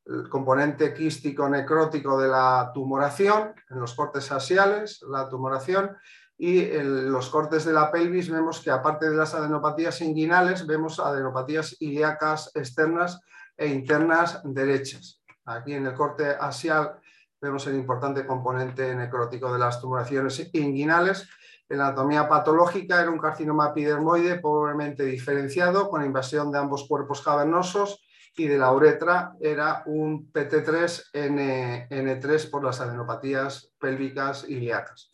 el 0.07 0.29
componente 0.29 0.93
quístico 0.93 1.49
necrótico 1.49 2.19
de 2.19 2.29
la 2.29 2.71
tumoración, 2.73 3.53
en 3.69 3.79
los 3.79 3.93
cortes 3.93 4.31
axiales, 4.31 5.01
la 5.07 5.27
tumoración, 5.27 5.97
y 6.37 6.61
en 6.61 7.11
los 7.11 7.29
cortes 7.29 7.65
de 7.65 7.73
la 7.73 7.91
pelvis 7.91 8.29
vemos 8.29 8.59
que 8.61 8.69
aparte 8.69 9.09
de 9.09 9.15
las 9.15 9.33
adenopatías 9.33 10.01
inguinales, 10.01 10.67
vemos 10.67 10.99
adenopatías 10.99 11.75
ilíacas 11.79 12.51
externas 12.55 13.19
e 13.57 13.67
internas 13.67 14.41
derechas. 14.43 15.23
Aquí 15.45 15.73
en 15.73 15.87
el 15.87 15.95
corte 15.95 16.29
axial 16.39 16.99
vemos 17.41 17.65
el 17.67 17.75
importante 17.75 18.25
componente 18.25 18.95
necrótico 18.95 19.51
de 19.51 19.59
las 19.59 19.81
tumoraciones 19.81 20.49
inguinales. 20.53 21.27
En 21.67 21.81
anatomía 21.81 22.29
patológica 22.29 23.01
era 23.01 23.09
un 23.09 23.19
carcinoma 23.19 23.69
epidermoide 23.69 24.39
pobremente 24.39 25.03
diferenciado 25.05 25.89
con 25.89 26.05
invasión 26.05 26.51
de 26.51 26.59
ambos 26.59 26.87
cuerpos 26.87 27.21
cavernosos 27.21 28.06
y 28.37 28.47
de 28.47 28.57
la 28.57 28.71
uretra 28.71 29.33
era 29.41 29.81
un 29.87 30.31
PT3 30.31 31.09
N, 31.13 32.15
3 32.15 32.45
por 32.45 32.63
las 32.63 32.79
adenopatías 32.79 33.71
pélvicas 33.79 34.47
ilíacas. 34.47 35.11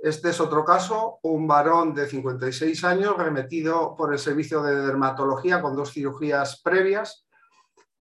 Este 0.00 0.30
es 0.30 0.40
otro 0.40 0.64
caso, 0.64 1.18
un 1.22 1.48
varón 1.48 1.92
de 1.92 2.06
56 2.06 2.84
años 2.84 3.16
remetido 3.16 3.96
por 3.96 4.12
el 4.12 4.20
servicio 4.20 4.62
de 4.62 4.76
dermatología 4.76 5.60
con 5.60 5.74
dos 5.74 5.92
cirugías 5.92 6.60
previas 6.62 7.26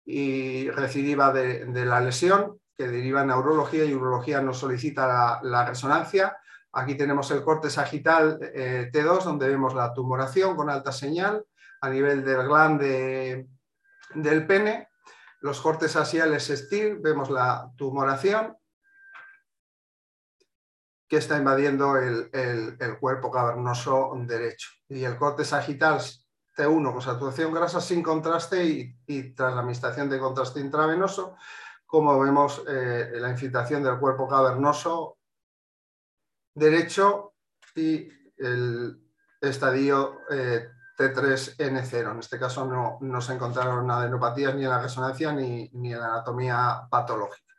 y 0.04 0.68
recidiva 0.68 1.32
de, 1.32 1.86
la 1.86 2.00
lesión, 2.00 2.58
que 2.76 2.88
deriva 2.88 3.22
en 3.22 3.28
neurología 3.28 3.84
y 3.86 3.94
urología 3.94 4.42
nos 4.42 4.58
solicita 4.58 5.40
la, 5.42 5.64
resonancia. 5.64 6.36
Aquí 6.72 6.96
tenemos 6.96 7.30
el 7.30 7.42
corte 7.42 7.70
sagital 7.70 8.38
eh, 8.42 8.90
T2, 8.92 9.22
donde 9.24 9.48
vemos 9.48 9.74
la 9.74 9.94
tumoración 9.94 10.54
con 10.54 10.68
alta 10.68 10.92
señal 10.92 11.46
a 11.80 11.88
nivel 11.88 12.24
del 12.24 12.46
glande 12.46 13.46
del 14.14 14.46
pene. 14.46 14.88
Los 15.40 15.60
cortes 15.60 15.96
axiales 15.96 16.48
STIR, 16.48 16.98
vemos 17.00 17.30
la 17.30 17.70
tumoración. 17.76 18.56
que 21.08 21.18
está 21.18 21.36
invadiendo 21.36 21.98
el, 21.98 22.98
cuerpo 22.98 23.30
cavernoso 23.30 24.12
derecho. 24.20 24.70
Y 24.88 25.04
el 25.04 25.18
corte 25.18 25.44
sagital 25.44 26.00
T1 26.56 26.92
con 26.92 27.02
saturación 27.02 27.52
grasa 27.52 27.82
sin 27.82 28.02
contraste 28.02 28.64
y, 29.06 29.34
tras 29.34 29.54
la 29.54 29.60
administración 29.60 30.08
de 30.08 30.18
contraste 30.18 30.60
intravenoso, 30.60 31.36
como 31.84 32.18
vemos 32.18 32.62
eh, 32.66 33.10
la 33.16 33.28
infiltración 33.28 33.82
del 33.82 33.98
cuerpo 33.98 34.26
cavernoso 34.26 35.18
derecho 36.54 37.34
y 37.74 38.08
el 38.38 38.98
estadio 39.40 40.20
eh, 40.30 40.68
T3N0. 40.96 42.10
En 42.12 42.18
este 42.18 42.38
caso 42.38 42.98
no, 43.00 43.20
se 43.20 43.34
encontraron 43.34 43.90
adenopatías 43.90 44.54
ni 44.54 44.64
en 44.64 44.70
la 44.70 44.82
resonancia 44.82 45.32
ni, 45.32 45.68
ni 45.72 45.92
en 45.92 46.00
la 46.00 46.06
anatomía 46.06 46.86
patológica. 46.90 47.52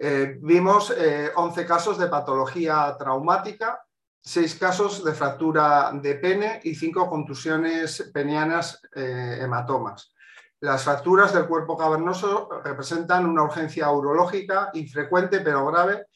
Eh, 0.00 0.38
vimos 0.40 0.94
11 1.34 1.66
casos 1.66 1.98
de 1.98 2.06
patología 2.06 2.94
traumática, 2.98 3.84
6 4.20 4.54
casos 4.54 5.04
de 5.04 5.12
fractura 5.12 5.90
de 5.92 6.14
pene 6.14 6.60
y 6.62 6.74
5 6.74 7.08
contusiones 7.08 8.10
penianas 8.12 8.80
hematomas. 8.94 10.12
Las 10.60 10.82
fracturas 10.82 11.32
del 11.32 11.46
cuerpo 11.46 11.76
cavernoso 11.76 12.48
representan 12.64 13.26
una 13.26 13.44
urgencia 13.44 13.90
urológica 13.92 14.70
infrecuente 14.72 15.40
pero 15.40 15.66
grave. 15.66 16.06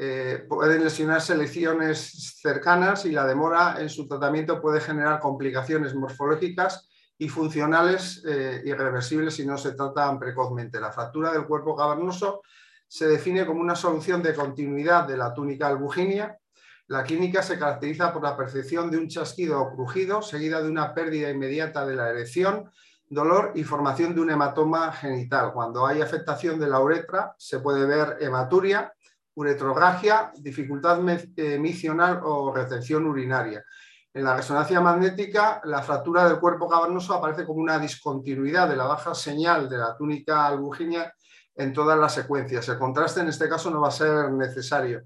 Eh, 0.00 0.46
pueden 0.48 0.84
lesionarse 0.84 1.36
lesiones 1.36 2.36
cercanas 2.40 3.04
y 3.04 3.10
la 3.10 3.26
demora 3.26 3.78
en 3.80 3.88
su 3.88 4.06
tratamiento 4.06 4.60
puede 4.60 4.80
generar 4.80 5.18
complicaciones 5.18 5.92
morfológicas 5.92 6.88
y 7.18 7.28
funcionales 7.28 8.22
eh, 8.24 8.62
irreversibles 8.64 9.34
si 9.34 9.44
no 9.44 9.58
se 9.58 9.72
tratan 9.72 10.20
precozmente. 10.20 10.80
La 10.80 10.92
fractura 10.92 11.32
del 11.32 11.46
cuerpo 11.46 11.74
cavernoso 11.74 12.42
se 12.86 13.08
define 13.08 13.44
como 13.44 13.60
una 13.60 13.74
solución 13.74 14.22
de 14.22 14.34
continuidad 14.34 15.08
de 15.08 15.16
la 15.16 15.34
túnica 15.34 15.66
albuginia. 15.66 16.38
La 16.86 17.02
clínica 17.02 17.42
se 17.42 17.58
caracteriza 17.58 18.12
por 18.12 18.22
la 18.22 18.36
percepción 18.36 18.92
de 18.92 18.98
un 18.98 19.08
chasquido 19.08 19.60
o 19.60 19.74
crujido 19.74 20.22
seguida 20.22 20.62
de 20.62 20.70
una 20.70 20.94
pérdida 20.94 21.28
inmediata 21.28 21.84
de 21.84 21.96
la 21.96 22.08
erección 22.10 22.70
dolor 23.10 23.52
y 23.54 23.64
formación 23.64 24.14
de 24.14 24.20
un 24.20 24.30
hematoma 24.30 24.92
genital. 24.92 25.52
Cuando 25.52 25.86
hay 25.86 26.02
afectación 26.02 26.60
de 26.60 26.68
la 26.68 26.80
uretra 26.80 27.34
se 27.36 27.58
puede 27.58 27.86
ver 27.86 28.18
hematuria, 28.20 28.92
uretrogagia, 29.38 30.32
dificultad 30.36 30.98
eh, 31.36 31.58
misional 31.58 32.20
o 32.24 32.52
retención 32.52 33.06
urinaria. 33.06 33.64
En 34.12 34.24
la 34.24 34.34
resonancia 34.34 34.80
magnética, 34.80 35.60
la 35.64 35.80
fractura 35.80 36.28
del 36.28 36.40
cuerpo 36.40 36.68
cavernoso 36.68 37.14
aparece 37.14 37.46
como 37.46 37.60
una 37.60 37.78
discontinuidad 37.78 38.68
de 38.68 38.74
la 38.74 38.86
baja 38.86 39.14
señal 39.14 39.68
de 39.68 39.78
la 39.78 39.96
túnica 39.96 40.44
albuginia 40.44 41.14
en 41.54 41.72
todas 41.72 41.96
las 41.96 42.14
secuencias. 42.14 42.68
El 42.68 42.78
contraste 42.78 43.20
en 43.20 43.28
este 43.28 43.48
caso 43.48 43.70
no 43.70 43.80
va 43.80 43.88
a 43.88 43.92
ser 43.92 44.32
necesario 44.32 45.04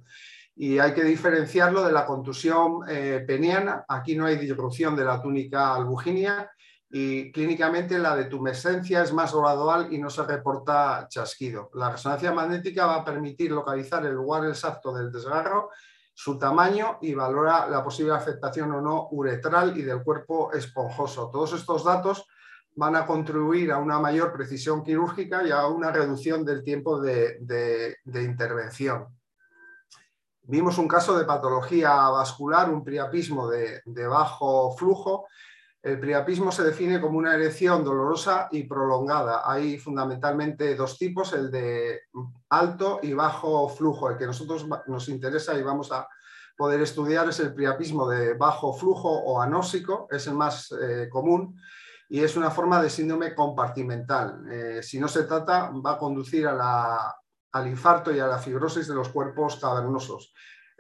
y 0.57 0.79
hay 0.79 0.95
que 0.95 1.05
diferenciarlo 1.05 1.85
de 1.85 1.93
la 1.93 2.07
contusión 2.07 2.81
eh, 2.89 3.25
peniana. 3.27 3.85
Aquí 3.87 4.17
no 4.17 4.25
hay 4.25 4.37
disrupción 4.37 4.97
de 4.97 5.05
la 5.05 5.21
túnica 5.21 5.75
albuginia 5.75 6.51
y 6.95 7.33
clínicamente 7.33 7.99
la 7.99 8.15
de 8.15 8.27
tumescencia 8.27 9.03
es 9.03 9.15
más 9.15 9.35
gradual 9.35 9.91
y 9.95 9.99
no 9.99 10.11
se 10.11 10.25
reporta 10.25 11.07
chasquido. 11.09 11.71
La 11.73 11.91
resonancia 11.91 12.35
magnética 12.35 12.85
va 12.85 12.97
a 12.97 13.05
permitir 13.05 13.51
localizar 13.51 14.05
el 14.05 14.13
lugar 14.13 14.45
exacto 14.45 14.93
del 14.93 15.11
desgarro, 15.11 15.71
su 16.13 16.39
tamaño 16.39 16.99
y 17.01 17.15
valora 17.15 17.67
la 17.67 17.83
posible 17.83 18.13
afectación 18.13 18.73
o 18.73 18.83
no 18.83 19.09
uretral 19.11 19.75
y 19.79 19.83
del 19.83 20.03
cuerpo 20.03 20.53
esponjoso. 20.53 21.31
Todos 21.31 21.55
estos 21.55 21.83
datos 21.83 22.27
van 22.77 22.95
a 22.95 23.07
contribuir 23.07 23.73
a 23.73 23.79
una 23.79 23.99
mayor 23.99 24.31
precisión 24.31 24.85
quirúrgica 24.85 25.47
y 25.47 25.51
a 25.51 25.67
una 25.69 25.91
reducción 25.91 26.45
del 26.45 26.63
tiempo 26.63 27.01
de, 27.01 27.97
intervención. 28.05 29.07
Vimos 30.43 30.77
un 30.77 30.89
caso 30.89 31.17
de 31.17 31.25
patología 31.25 31.95
vascular, 32.11 32.69
un 32.69 32.85
priapismo 32.85 33.49
de 33.49 34.07
bajo 34.07 34.77
flujo, 34.77 35.27
el 35.83 35.99
priapismo 35.99 36.53
se 36.53 36.63
define 36.63 37.01
como 37.01 37.19
una 37.19 37.35
erección 37.35 37.83
dolorosa 37.83 38.49
y 38.53 38.63
prolongada. 38.63 39.43
Hay 39.45 39.79
fundamentalmente 39.79 40.77
dos 40.77 40.97
tipos, 40.97 41.33
el 41.33 41.51
de 41.51 42.03
alto 42.51 43.01
y 43.03 43.13
bajo 43.15 43.69
flujo. 43.69 44.09
El 44.09 44.17
que 44.17 44.27
nosotros 44.27 44.65
nos 44.87 45.09
interesa 45.09 45.59
y 45.59 45.63
vamos 45.63 45.91
a 45.91 46.07
poder 46.57 46.81
estudiar 46.83 47.29
es 47.29 47.41
el 47.41 47.53
priapismo 47.53 48.09
de 48.09 48.35
bajo 48.35 48.73
flujo 48.73 49.11
o 49.11 49.43
anóxico, 49.43 50.07
es 50.11 50.29
el 50.29 50.35
más 50.35 50.73
eh, 50.81 51.09
común 51.11 51.59
y 52.09 52.21
es 52.21 52.37
una 52.37 52.53
forma 52.53 52.81
de 52.81 52.89
síndrome 52.89 53.35
compartimental. 53.35 54.45
Eh, 54.49 54.83
si 54.85 55.01
no 55.01 55.09
se 55.09 55.25
trata, 55.25 55.73
va 55.85 55.95
a 55.95 55.99
conducir 55.99 56.47
al 56.47 57.67
infarto 57.67 58.13
y 58.13 58.21
a 58.21 58.29
la 58.29 58.39
fibrosis 58.39 58.87
de 58.87 58.95
los 58.95 59.09
cuerpos 59.09 59.57
cavernosos. 59.57 60.33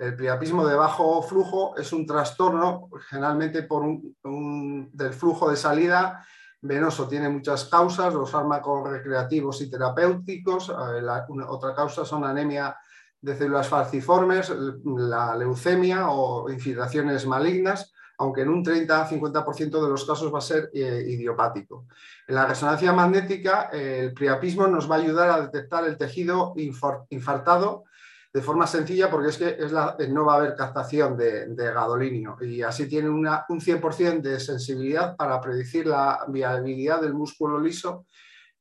El 0.02 0.16
priapismo 0.16 0.66
de 0.66 0.74
bajo 0.74 1.22
flujo 1.22 1.76
es 1.76 1.92
un 1.92 2.04
trastorno 2.04 2.90
generalmente 3.08 3.62
por 3.62 3.84
un, 3.84 4.90
del 4.92 5.12
flujo 5.12 5.48
de 5.48 5.56
salida 5.56 6.26
venoso. 6.60 7.06
Tiene 7.06 7.28
muchas 7.28 7.66
causas, 7.66 8.12
los 8.12 8.28
fármacos 8.28 8.90
recreativos 8.90 9.60
y 9.60 9.70
terapéuticos. 9.70 10.70
Eh, 10.70 11.06
otra 11.46 11.72
causa 11.72 12.04
son 12.04 12.24
anemia 12.24 12.76
de 13.20 13.36
células 13.36 13.68
falciformes, 13.68 14.52
la 14.84 15.36
leucemia 15.36 16.08
o 16.08 16.50
infiltraciones 16.50 17.24
malignas, 17.24 17.92
aunque 18.18 18.42
en 18.42 18.48
un 18.48 18.64
30-50% 18.64 19.70
de 19.84 19.88
los 19.88 20.04
casos 20.04 20.34
va 20.34 20.38
a 20.38 20.40
ser 20.40 20.68
eh, 20.74 21.04
idiopático. 21.06 21.86
En 22.26 22.34
la 22.34 22.46
resonancia 22.46 22.92
magnética, 22.92 23.70
el 23.72 24.12
priapismo 24.14 24.66
nos 24.66 24.90
va 24.90 24.96
a 24.96 24.98
ayudar 24.98 25.30
a 25.30 25.40
detectar 25.42 25.84
el 25.84 25.96
tejido 25.96 26.54
infartado 26.56 27.84
de 28.32 28.40
forma 28.40 28.66
sencilla 28.66 29.10
porque 29.10 29.28
es 29.28 29.36
que 29.36 29.48
eh, 29.48 30.08
no 30.08 30.24
va 30.24 30.34
a 30.34 30.36
haber 30.38 30.56
captación 30.56 31.16
de, 31.16 31.54
gadolinio 31.54 32.36
y 32.40 32.62
así 32.62 32.88
tiene 32.88 33.10
un 33.10 33.26
100% 33.26 34.22
de 34.22 34.40
sensibilidad 34.40 35.16
para 35.16 35.40
predecir 35.40 35.86
la 35.86 36.24
viabilidad 36.28 37.02
del 37.02 37.12
músculo 37.12 37.60
liso 37.60 38.06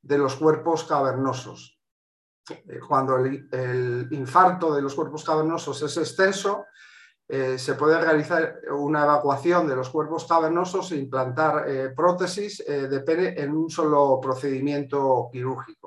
de 0.01 0.17
los 0.17 0.35
cuerpos 0.35 0.83
cavernosos. 0.83 1.79
Eh, 2.49 2.79
cuando 2.85 3.17
el, 3.17 4.07
infarto 4.11 4.73
de 4.73 4.81
los 4.81 4.93
cuerpos 4.93 5.23
cavernosos 5.23 5.81
es 5.83 5.95
extenso, 5.95 6.65
eh, 7.29 7.57
se 7.57 7.75
puede 7.75 8.01
realizar 8.01 8.59
una 8.71 9.03
evacuación 9.03 9.69
de 9.69 9.75
los 9.77 9.89
cuerpos 9.89 10.25
cavernosos 10.27 10.91
e 10.91 10.97
implantar 10.97 11.65
prótesis 11.95 12.61
de 12.67 12.99
pene 12.99 13.35
en 13.37 13.55
un 13.55 13.69
solo 13.69 14.19
procedimiento 14.21 15.29
quirúrgico. 15.31 15.80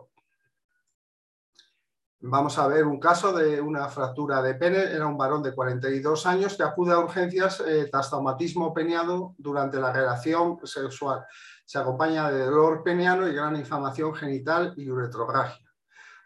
Vamos 2.26 2.56
a 2.56 2.66
ver 2.68 2.86
un 2.86 2.98
caso 2.98 3.34
de 3.34 3.60
una 3.60 3.86
fractura 3.90 4.40
de 4.40 4.54
pene. 4.54 4.78
Era 4.78 5.06
un 5.06 5.18
varón 5.18 5.42
de 5.42 5.54
42 5.54 6.24
años 6.24 6.56
que 6.56 6.62
acude 6.62 6.94
a 6.94 6.98
urgencias 6.98 7.60
eh, 7.60 7.86
tras 7.90 8.08
traumatismo 8.08 8.72
peneado 8.72 9.34
durante 9.36 9.78
la 9.78 9.92
relación 9.92 10.58
sexual. 10.64 11.26
Se 11.66 11.78
acompaña 11.78 12.30
de 12.30 12.46
dolor 12.46 12.82
peneano 12.82 13.28
y 13.28 13.34
gran 13.34 13.56
inflamación 13.56 14.14
genital 14.14 14.72
y 14.78 14.88
uretrogragia. 14.88 15.70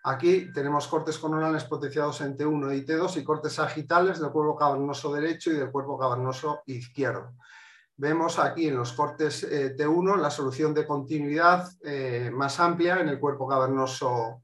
Aquí 0.04 0.52
tenemos 0.52 0.86
cortes 0.86 1.18
coronales 1.18 1.64
potenciados 1.64 2.20
en 2.20 2.36
T1 2.36 2.76
y 2.76 2.86
T2 2.86 3.16
y 3.16 3.24
cortes 3.24 3.54
sagitales 3.54 4.20
del 4.20 4.30
cuerpo 4.30 4.56
cavernoso 4.56 5.12
derecho 5.12 5.50
y 5.50 5.54
del 5.54 5.72
cuerpo 5.72 5.98
cavernoso 5.98 6.62
izquierdo. 6.66 7.32
Vemos 7.96 8.38
aquí 8.38 8.68
en 8.68 8.76
los 8.76 8.92
cortes 8.92 9.42
eh, 9.42 9.74
T1 9.76 10.16
la 10.16 10.30
solución 10.30 10.72
de 10.72 10.86
continuidad 10.86 11.68
eh, 11.82 12.30
más 12.32 12.60
amplia 12.60 13.00
en 13.00 13.08
el 13.08 13.18
cuerpo 13.18 13.48
cavernoso 13.48 14.42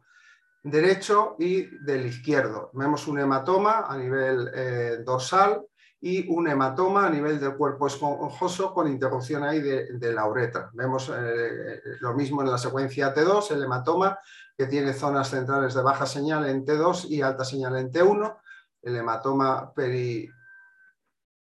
derecho 0.64 1.37
y 1.38 1.66
del 1.85 2.06
izquierdo. 2.06 2.71
Vemos 2.73 3.06
un 3.06 3.21
hematoma 3.21 3.85
a 3.87 3.97
nivel 3.99 4.50
eh, 4.54 4.97
dorsal 5.04 5.62
y 6.00 6.26
un 6.28 6.49
hematoma 6.49 7.06
a 7.06 7.11
nivel 7.11 7.38
del 7.38 7.54
cuerpo 7.54 7.87
esponjoso 7.87 8.73
con 8.73 8.88
interrupción 8.88 9.44
ahí 9.44 9.61
de, 9.61 10.12
la 10.12 10.26
uretra. 10.26 10.71
Vemos 10.73 11.12
eh, 11.14 11.80
lo 12.00 12.14
mismo 12.14 12.42
en 12.42 12.50
la 12.50 12.59
secuencia 12.59 13.14
T2, 13.14 13.52
el 13.52 13.62
hematoma 13.62 14.18
que 14.56 14.66
tiene 14.66 14.94
zonas 14.94 15.28
centrales 15.30 15.75
de 15.75 15.83
baja 15.83 16.06
señal 16.06 16.49
en 16.49 16.64
T2 16.64 17.11
y 17.11 17.21
alta 17.21 17.44
señal 17.44 17.76
en 17.76 17.90
T1, 17.90 18.37
el 18.83 18.97
hematoma 18.97 19.73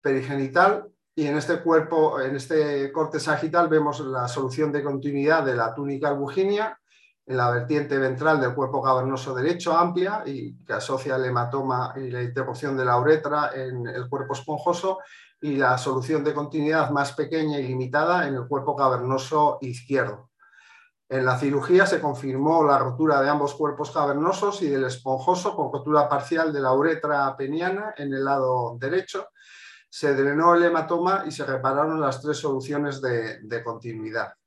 perigenital 0.02 0.88
y 1.16 1.26
en 1.26 1.38
este 1.38 1.62
cuerpo, 1.62 2.22
en 2.22 2.36
este 2.36 2.92
corte 2.92 3.20
sagital 3.20 3.70
vemos 3.70 4.00
la 4.02 4.28
solución 4.28 4.72
de 4.72 4.84
continuidad 4.84 5.44
de 5.44 5.56
la 5.56 5.74
túnica 5.74 6.10
albuginia 6.10 6.80
en 7.30 7.38
la 7.38 7.52
vertiente 7.52 7.96
ventral 8.00 8.42
del 8.42 8.56
cuerpo 8.56 8.82
cavernoso 8.82 9.36
derecho 9.36 9.78
amplia 9.78 10.24
y 10.26 10.58
que 10.66 10.74
asocia 10.74 11.16
el 11.16 11.26
hematoma 11.26 11.94
y 11.96 12.10
la 12.10 12.24
interrupción 12.24 12.76
de 12.76 12.84
la 12.84 12.98
uretra 13.00 13.52
en 13.54 13.86
el 13.86 14.10
cuerpo 14.10 14.34
esponjoso 14.34 14.98
y 15.40 15.56
la 15.56 15.78
solución 15.78 16.24
de 16.24 16.34
continuidad 16.34 16.90
más 16.90 17.14
pequeña 17.14 17.60
y 17.60 17.68
limitada 17.68 18.28
en 18.28 18.34
el 18.34 18.48
cuerpo 18.48 18.76
cavernoso 18.76 19.60
izquierdo. 19.62 20.32
En 21.08 21.24
la 21.24 21.38
cirugía 21.38 21.86
se 21.86 22.02
confirmó 22.02 22.64
la 22.64 22.80
rotura 22.80 23.22
de 23.22 23.30
ambos 23.30 23.54
cuerpos 23.54 23.92
cavernosos 23.92 24.64
y 24.64 24.68
del 24.70 24.86
esponjoso 24.86 25.56
con 25.56 25.72
rotura 25.72 26.10
parcial 26.10 26.52
de 26.52 26.62
la 26.62 26.74
uretra 26.74 27.38
peniana 27.38 27.94
en 27.96 28.12
el 28.12 28.26
lado 28.26 28.76
derecho. 28.80 29.28
Se 29.88 30.16
drenó 30.16 30.56
el 30.56 30.64
hematoma 30.64 31.26
y 31.28 31.32
se 31.32 31.46
repararon 31.46 32.02
las 32.02 32.24
tres 32.24 32.38
soluciones 32.38 33.00
de 33.00 33.64
continuidad. 33.64 34.39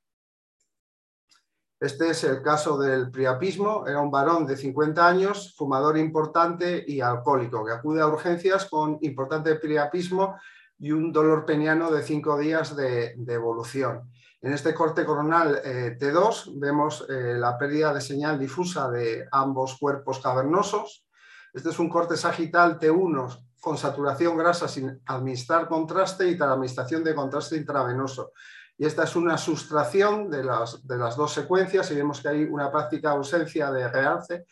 Este 1.83 2.11
es 2.11 2.23
el 2.23 2.41
caso 2.41 2.77
del 2.77 3.11
priapismo. 3.11 3.85
Era 3.85 3.99
un 3.99 4.09
varón 4.09 4.45
de 4.45 4.55
50 4.55 5.05
años, 5.05 5.53
fumador 5.57 5.97
importante 5.97 6.81
y 6.87 7.01
alcohólico, 7.01 7.65
que 7.65 7.73
acude 7.73 8.01
a 8.01 8.07
urgencias 8.07 8.67
con 8.67 8.99
importante 9.01 9.55
priapismo 9.55 10.37
y 10.79 10.93
un 10.93 11.11
dolor 11.11 11.45
peniano 11.45 11.91
de 11.91 12.01
cinco 12.01 12.37
días 12.37 12.77
de, 12.77 13.15
evolución. 13.27 14.09
En 14.41 14.53
este 14.53 14.73
corte 14.73 15.03
coronal 15.03 15.59
eh, 15.61 15.97
T2 15.99 16.57
vemos 16.57 17.05
eh, 17.09 17.35
la 17.37 17.57
pérdida 17.57 17.93
de 17.93 17.99
señal 17.99 18.39
difusa 18.39 18.89
de 18.89 19.27
ambos 19.29 19.77
cuerpos 19.77 20.19
cavernosos. 20.19 21.05
Este 21.53 21.67
es 21.67 21.79
un 21.79 21.89
corte 21.89 22.15
sagital 22.15 22.79
T1 22.79 23.43
con 23.59 23.77
saturación 23.77 24.37
grasa 24.37 24.69
sin 24.69 25.01
administrar 25.05 25.67
contraste 25.67 26.29
y 26.29 26.41
administración 26.41 27.03
de 27.03 27.13
contraste 27.13 27.57
intravenoso. 27.57 28.31
Y 28.77 28.85
esta 28.85 29.03
es 29.03 29.15
una 29.15 29.37
sustracción 29.37 30.29
de 30.29 30.43
las, 30.43 30.85
de 30.85 30.97
las 30.97 31.15
dos 31.15 31.33
secuencias 31.33 31.89
y 31.91 31.95
vemos 31.95 32.21
que 32.21 32.29
hay 32.29 32.43
una 32.43 32.71
práctica 32.71 33.11
ausencia 33.11 33.71
de 33.71 33.87
realce, 33.87 34.45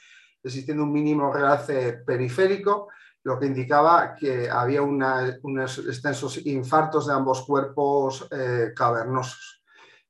existiendo 0.43 0.83
un 0.83 0.93
mínimo 0.93 1.31
realce 1.33 1.93
periférico 2.05 2.89
lo 3.23 3.39
que 3.39 3.45
indicaba 3.45 4.15
que 4.15 4.49
había 4.49 4.81
unos 4.81 5.77
extensos 5.79 6.45
infartos 6.45 7.07
de 7.07 7.13
ambos 7.13 7.45
cuerpos 7.45 8.27
eh, 8.31 8.71
cavernosos. 8.75 9.63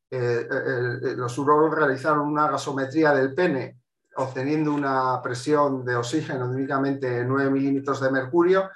Eh, 0.10 0.48
eh, 0.50 1.13
los 1.15 1.38
urólogos 1.38 1.77
realizaron 1.77 2.27
una 2.27 2.50
gasometría 2.50 3.13
del 3.13 3.34
pene 3.34 3.77
obteniendo 4.15 4.74
una 4.74 5.22
presión 5.22 5.86
de 5.86 5.96
oxígeno 5.96 6.50
de 6.50 6.56
únicamente 6.56 7.24
9 7.24 7.50
milímetros 7.50 8.01
de 8.01 8.12
mercurio 8.12 8.70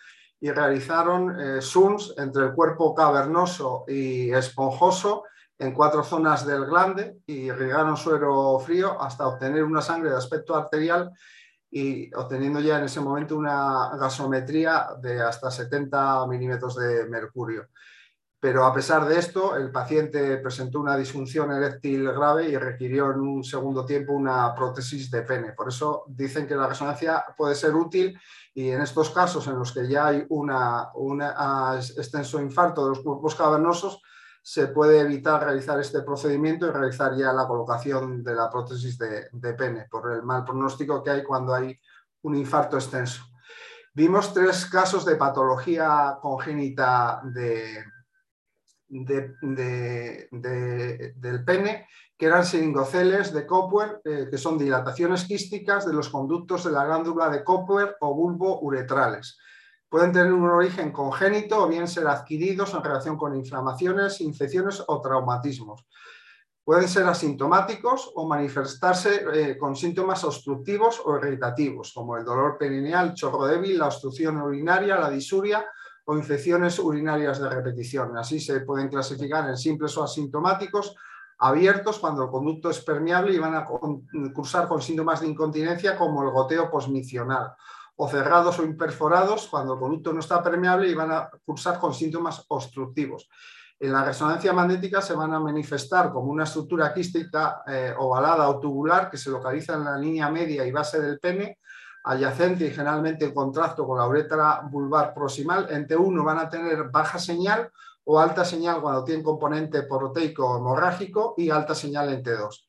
y 0.46 0.52
realizaron 0.52 1.60
SUNS 1.60 2.14
entre 2.20 2.44
el 2.44 2.54
cuerpo 2.54 2.94
cavernoso 2.94 3.84
y 3.88 4.32
esponjoso 4.32 5.24
en 5.58 5.74
cuatro 5.74 6.04
zonas 6.04 6.46
del 6.46 6.68
glande 6.68 7.18
y 7.26 7.48
irrigaron 7.48 7.98
suero 7.98 8.60
frío 8.60 9.02
hasta 9.02 9.26
obtener 9.26 9.64
una 9.64 9.82
sangre 9.82 10.12
de 10.12 10.18
aspecto 10.18 10.56
arterial 10.56 11.10
y 11.72 12.14
obteniendo 12.14 12.60
ya 12.60 12.78
en 12.78 12.84
ese 12.84 13.02
momento 13.02 13.36
una 13.36 13.98
gasometría 13.98 14.90
de 15.02 15.20
hasta 15.20 15.50
70 15.50 16.28
milímetros 16.28 16.76
de 16.76 17.08
mercurio. 17.08 17.70
Pero 18.40 18.66
a 18.66 18.74
pesar 18.74 19.08
de 19.08 19.18
esto, 19.18 19.56
el 19.56 19.72
paciente 19.72 20.38
presentó 20.38 20.80
una 20.80 20.98
disfunción 20.98 21.52
eréctil 21.52 22.12
grave 22.12 22.50
y 22.50 22.58
requirió 22.58 23.12
en 23.12 23.22
un 23.22 23.44
segundo 23.44 23.86
tiempo 23.86 24.14
una 24.14 24.54
prótesis 24.54 25.10
de 25.10 25.24
pene. 25.24 25.54
Por 25.54 25.70
eso 25.70 26.04
dicen 26.08 26.46
que 26.46 26.56
la 26.56 26.68
resonancia 26.68 27.26
puede 27.36 27.56
ser 27.56 27.74
útil 27.74 28.20
y 28.54 28.70
en 28.70 28.82
estos 28.82 29.10
casos 29.10 29.48
en 29.48 29.58
los 29.58 29.72
que 29.72 29.88
ya 29.88 30.08
hay 30.08 30.26
un 30.30 30.52
extenso 31.22 32.40
infarto 32.40 32.84
de 32.84 32.90
los 32.90 33.00
cuerpos 33.00 33.36
cavernosos, 33.36 34.02
se 34.48 34.68
puede 34.68 35.00
evitar 35.00 35.44
realizar 35.44 35.80
este 35.80 36.04
procedimiento 36.04 36.68
y 36.68 36.70
realizar 36.70 37.16
ya 37.18 37.34
la 37.34 37.48
colocación 37.48 38.24
de 38.24 38.36
la 38.36 38.48
prótesis 38.48 38.96
de, 38.96 39.54
pene 39.56 39.88
por 39.90 40.12
el 40.14 40.22
mal 40.22 40.46
pronóstico 40.46 41.02
que 41.02 41.10
hay 41.10 41.24
cuando 41.24 41.52
hay 41.52 41.76
un 42.22 42.36
infarto 42.36 42.78
extenso. 42.78 43.24
Vimos 43.92 44.36
tres 44.36 44.68
casos 44.68 45.04
de 45.04 45.16
patología 45.16 46.20
congénita 46.22 47.24
del 48.88 50.28
pene, 51.46 51.88
que 52.18 52.26
eran 52.26 52.46
siringoceles 52.46 53.34
de 53.34 53.46
Copper, 53.46 54.02
eh, 54.04 54.28
que 54.30 54.38
son 54.38 54.58
dilataciones 54.58 55.26
quísticas 55.26 55.86
de 55.86 55.94
los 55.94 56.10
conductos 56.10 56.64
de 56.64 56.72
la 56.72 56.86
glándula 56.86 57.30
de 57.30 57.44
Copper 57.44 57.98
o 58.00 58.14
bulbo 58.14 58.62
uretrales. 58.62 59.38
Pueden 59.90 60.12
tener 60.12 60.34
un 60.34 60.50
origen 60.50 60.92
congénito 60.92 61.64
o 61.64 61.68
bien 61.68 61.88
ser 61.88 62.08
adquiridos 62.08 62.74
en 62.74 62.84
relación 62.84 63.18
con 63.18 63.36
inflamaciones, 63.36 64.22
infecciones 64.22 64.84
o 64.88 65.02
traumatismos. 65.02 65.86
Pueden 66.64 66.88
ser 66.88 67.06
asintomáticos 67.06 68.12
o 68.16 68.28
manifestarse 68.28 69.24
eh, 69.34 69.58
con 69.58 69.76
síntomas 69.76 70.24
obstructivos 70.24 71.00
o 71.06 71.18
irritativos, 71.18 71.94
como 71.94 72.18
el 72.18 72.26
dolor 72.26 72.58
perineal, 72.58 73.14
chorro 73.14 73.46
débil, 73.46 73.78
la 73.78 73.86
obstrucción 73.86 74.38
urinaria, 74.38 74.98
la 74.98 75.12
disuria 75.12 75.66
o 76.06 76.16
infecciones 76.16 76.80
urinarias 76.80 77.40
de 77.40 77.50
repetición. 77.50 78.18
Así 78.18 78.40
se 78.40 78.62
pueden 78.62 78.90
clasificar 78.90 79.50
en 79.50 79.58
simples 79.58 79.98
o 79.98 80.04
asintomáticos, 80.04 80.96
abiertos 81.40 82.00
cuando 82.00 82.24
el 82.24 82.30
conducto 82.30 82.70
es 82.70 82.80
permeable 82.80 83.34
y 83.34 83.40
van 83.40 83.56
a 83.56 83.66
cursar 84.34 84.68
con 84.68 84.82
síntomas 84.82 85.22
de 85.22 85.28
incontinencia 85.28 85.98
como 85.98 86.24
el 86.24 86.30
goteo 86.30 86.70
posmicional 86.70 87.54
o 87.98 88.08
cerrados 88.08 88.60
o 88.60 88.64
imperforados 88.64 89.48
cuando 89.48 89.74
el 89.74 89.80
conducto 89.80 90.14
no 90.14 90.20
está 90.20 90.44
permeable 90.44 90.90
y 90.90 90.94
van 90.94 91.12
a 91.12 91.30
cursar 91.46 91.80
con 91.80 91.94
síntomas 91.94 92.46
obstructivos. 92.50 93.30
En 93.80 93.92
la 93.92 94.06
resonancia 94.06 94.54
magnética 94.54 95.02
se 95.02 95.14
van 95.14 95.34
a 95.34 95.40
manifestar 95.40 96.12
como 96.12 96.32
una 96.32 96.46
estructura 96.46 96.94
quística 96.94 97.64
eh, 97.68 97.94
ovalada 97.98 98.48
o 98.48 98.60
tubular 98.60 99.10
que 99.10 99.18
se 99.18 99.30
localiza 99.30 99.74
en 99.74 99.84
la 99.84 99.98
línea 99.98 100.30
media 100.30 100.66
y 100.66 100.72
base 100.72 101.02
del 101.02 101.20
pene, 101.20 101.60
adyacente 102.06 102.68
y 102.68 102.72
generalmente 102.72 103.26
en 103.26 103.34
contrasto 103.34 103.86
con 103.86 103.98
la 103.98 104.08
uretra 104.08 104.62
vulvar 104.70 105.14
proximal. 105.14 105.68
En 105.70 105.88
T1 105.88 106.24
van 106.24 106.38
a 106.40 106.50
tener 106.50 106.90
baja 106.90 107.18
señal 107.18 107.72
o 108.06 108.20
alta 108.20 108.46
señal 108.46 108.80
cuando 108.82 109.04
tienen 109.04 109.24
componente 109.24 109.84
proteico 109.84 110.58
hemorrágico 110.58 111.34
y 111.38 111.50
alta 111.50 111.74
señal 111.74 112.14
en 112.14 112.24
T2. 112.24 112.66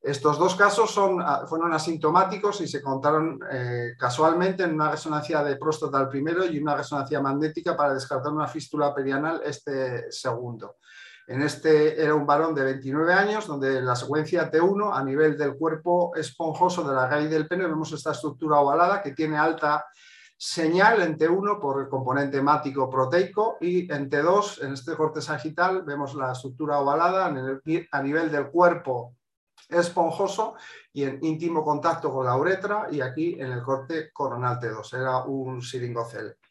Estos 0.00 0.36
dos 0.36 0.56
casos 0.56 0.98
ah, 0.98 1.44
fueron 1.46 1.72
asintomáticos 1.72 2.60
y 2.60 2.66
se 2.66 2.82
contaron 2.82 3.38
eh, 3.52 3.92
casualmente 3.96 4.64
en 4.64 4.74
una 4.74 4.90
resonancia 4.90 5.44
de 5.44 5.56
próstata 5.56 6.00
el 6.00 6.08
primero 6.08 6.44
y 6.44 6.58
una 6.58 6.74
resonancia 6.74 7.20
magnética 7.20 7.76
para 7.76 7.94
descartar 7.94 8.32
una 8.32 8.48
fístula 8.48 8.92
perianal 8.92 9.42
este 9.44 10.10
segundo. 10.10 10.76
En 11.26 11.42
este 11.42 12.02
era 12.02 12.14
un 12.14 12.26
varón 12.26 12.54
de 12.54 12.64
29 12.64 13.12
años, 13.12 13.46
donde 13.46 13.78
en 13.78 13.86
la 13.86 13.94
secuencia 13.94 14.50
T1, 14.50 14.92
a 14.92 15.04
nivel 15.04 15.38
del 15.38 15.56
cuerpo 15.56 16.12
esponjoso 16.16 16.82
de 16.82 16.94
la 16.94 17.08
raíz 17.08 17.30
del 17.30 17.46
pene, 17.46 17.66
vemos 17.66 17.92
esta 17.92 18.12
estructura 18.12 18.60
ovalada 18.60 19.00
que 19.02 19.12
tiene 19.12 19.36
alta 19.36 19.86
señal 20.36 21.00
en 21.02 21.16
T1 21.16 21.60
por 21.60 21.80
el 21.80 21.88
componente 21.88 22.38
hemático 22.38 22.90
proteico 22.90 23.58
y 23.60 23.90
en 23.92 24.10
T2, 24.10 24.64
en 24.64 24.72
este 24.72 24.96
corte 24.96 25.22
sagital, 25.22 25.84
vemos 25.84 26.16
la 26.16 26.32
estructura 26.32 26.80
ovalada 26.80 27.26
a 27.26 28.02
nivel 28.02 28.32
del 28.32 28.50
cuerpo 28.50 29.14
esponjoso 29.68 30.54
y 30.92 31.04
en 31.04 31.18
íntimo 31.22 31.64
contacto 31.64 32.12
con 32.12 32.26
la 32.26 32.36
uretra 32.36 32.88
y 32.90 33.00
aquí 33.00 33.40
en 33.40 33.52
el 33.52 33.62
corte 33.62 34.12
coronal 34.12 34.58
T2, 34.58 34.98
era 34.98 35.24
un 35.24 35.62
siringocele. 35.62 36.41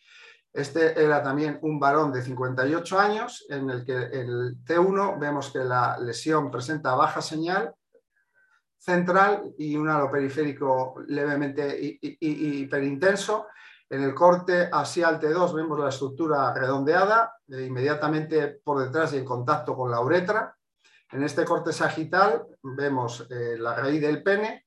Este 0.53 1.01
era 1.01 1.23
también 1.23 1.59
un 1.61 1.79
varón 1.79 2.11
de 2.11 2.21
58 2.21 2.99
años 2.99 3.45
en 3.49 3.69
el 3.69 3.85
que 3.85 3.95
el 3.95 4.63
T1 4.65 5.17
vemos 5.17 5.49
que 5.49 5.59
la 5.59 5.97
lesión 5.97 6.51
presenta 6.51 6.93
baja 6.95 7.21
señal 7.21 7.73
central 8.77 9.53
y 9.57 9.77
un 9.77 9.89
halo 9.89 10.11
periférico 10.11 10.95
levemente 11.07 11.99
hiperintenso. 12.01 13.47
En 13.89 14.03
el 14.03 14.13
corte 14.13 14.69
axial 14.71 15.19
T2 15.19 15.53
vemos 15.53 15.79
la 15.79 15.89
estructura 15.89 16.53
redondeada, 16.53 17.35
eh, 17.47 17.65
inmediatamente 17.65 18.59
por 18.63 18.79
detrás 18.79 19.13
y 19.13 19.17
en 19.17 19.25
contacto 19.25 19.75
con 19.75 19.91
la 19.91 20.01
uretra. 20.01 20.55
En 21.11 21.23
este 21.23 21.45
corte 21.45 21.71
sagital 21.71 22.45
vemos 22.63 23.27
eh, 23.29 23.57
la 23.57 23.75
raíz 23.75 24.01
del 24.01 24.23
pene 24.23 24.65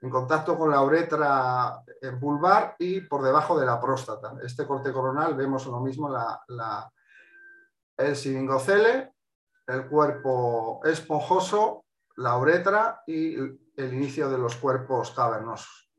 en 0.00 0.10
contacto 0.10 0.56
con 0.56 0.70
la 0.70 0.82
uretra 0.82 1.82
vulvar 2.20 2.76
y 2.78 3.00
por 3.00 3.22
debajo 3.22 3.58
de 3.58 3.66
la 3.66 3.80
próstata. 3.80 4.34
Este 4.42 4.66
corte 4.66 4.92
coronal 4.92 5.34
vemos 5.34 5.66
lo 5.66 5.80
mismo 5.80 6.08
la, 6.08 6.90
el 7.96 8.14
siringocele, 8.14 9.12
el 9.66 9.88
cuerpo 9.88 10.80
esponjoso, 10.84 11.84
la 12.16 12.36
uretra 12.36 13.02
y 13.06 13.34
el 13.34 13.94
inicio 13.94 14.28
de 14.30 14.38
los 14.38 14.56
cuerpos 14.56 15.10
cavernosos. 15.10 15.90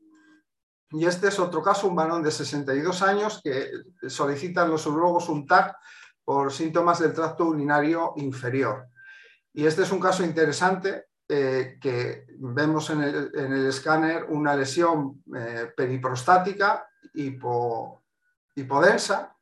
Y 0.92 1.04
este 1.06 1.28
es 1.28 1.38
otro 1.38 1.62
caso, 1.62 1.86
un 1.86 1.94
varón 1.94 2.22
de 2.22 2.32
62 2.32 3.02
años 3.02 3.40
que 3.44 3.70
solicitan 4.08 4.70
los 4.70 4.86
urologos 4.86 5.28
un 5.28 5.46
TAC 5.46 5.76
por 6.24 6.52
síntomas 6.52 6.98
del 6.98 7.12
tracto 7.12 7.44
urinario 7.44 8.14
inferior. 8.16 8.88
Y 9.52 9.66
este 9.66 9.82
es 9.82 9.92
un 9.92 10.00
caso 10.00 10.24
interesante 10.24 11.09
eh, 11.30 11.78
que 11.80 12.26
vemos 12.38 12.90
en 12.90 13.02
el, 13.02 13.66
escáner 13.66 14.24
una 14.24 14.56
lesión 14.56 15.22
eh, 15.34 15.72
periprostática 15.76 16.88
hipodensa 18.54 19.36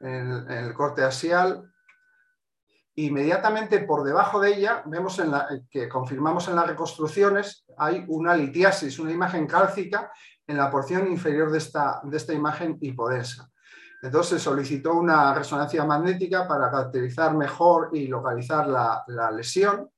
en, 0.00 0.50
el 0.50 0.74
corte 0.74 1.04
axial. 1.04 1.72
Inmediatamente 2.96 3.78
por 3.80 4.04
debajo 4.04 4.40
de 4.40 4.54
ella 4.54 4.82
vemos 4.86 5.22
que 5.70 5.88
confirmamos 5.88 6.48
en 6.48 6.56
las 6.56 6.66
reconstrucciones 6.66 7.64
hay 7.78 8.04
una 8.08 8.34
litiasis, 8.34 8.98
una 8.98 9.12
imagen 9.12 9.46
cálcica 9.46 10.12
en 10.46 10.56
la 10.56 10.70
porción 10.70 11.06
inferior 11.06 11.50
de 11.50 11.58
esta, 11.58 12.00
de 12.02 12.16
esta 12.16 12.34
imagen 12.34 12.76
hipodensa. 12.80 13.50
Entonces 14.02 14.42
solicitó 14.42 14.94
una 14.94 15.34
resonancia 15.34 15.84
magnética 15.84 16.48
para 16.48 16.70
caracterizar 16.70 17.36
mejor 17.36 17.90
y 17.92 18.06
localizar 18.06 18.66
la, 18.66 19.30
lesión. 19.30 19.90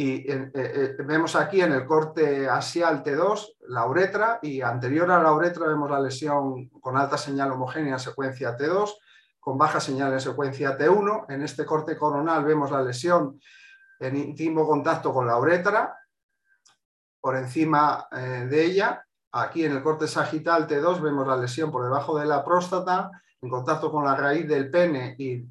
Y 0.00 0.30
eh, 0.30 0.52
eh, 0.54 0.96
vemos 1.04 1.34
aquí 1.34 1.60
en 1.60 1.72
el 1.72 1.84
corte 1.84 2.48
axial 2.48 3.02
T2 3.02 3.56
la 3.66 3.84
uretra 3.84 4.38
y 4.40 4.60
anterior 4.60 5.10
a 5.10 5.20
la 5.20 5.32
uretra 5.32 5.66
vemos 5.66 5.90
la 5.90 5.98
lesión 5.98 6.68
con 6.68 6.96
alta 6.96 7.18
señal 7.18 7.50
homogénea 7.50 7.94
en 7.94 7.98
secuencia 7.98 8.56
T2, 8.56 8.94
con 9.40 9.58
baja 9.58 9.80
señal 9.80 10.12
en 10.12 10.20
secuencia 10.20 10.78
T1. 10.78 11.24
En 11.30 11.42
este 11.42 11.66
corte 11.66 11.96
coronal 11.96 12.44
vemos 12.44 12.70
la 12.70 12.80
lesión 12.80 13.40
en 13.98 14.14
íntimo 14.14 14.64
contacto 14.68 15.12
con 15.12 15.26
la 15.26 15.36
uretra 15.36 15.98
por 17.20 17.34
encima 17.34 18.06
eh, 18.12 18.46
de 18.48 18.64
ella. 18.66 19.04
Aquí 19.32 19.64
en 19.64 19.72
el 19.72 19.82
corte 19.82 20.06
sagital 20.06 20.68
T2 20.68 21.02
vemos 21.02 21.26
la 21.26 21.36
lesión 21.36 21.72
por 21.72 21.82
debajo 21.82 22.16
de 22.16 22.26
la 22.26 22.44
próstata, 22.44 23.10
en 23.42 23.50
contacto 23.50 23.90
con 23.90 24.04
la 24.04 24.14
raíz 24.14 24.46
del 24.46 24.70
pene 24.70 25.16
y, 25.18 25.44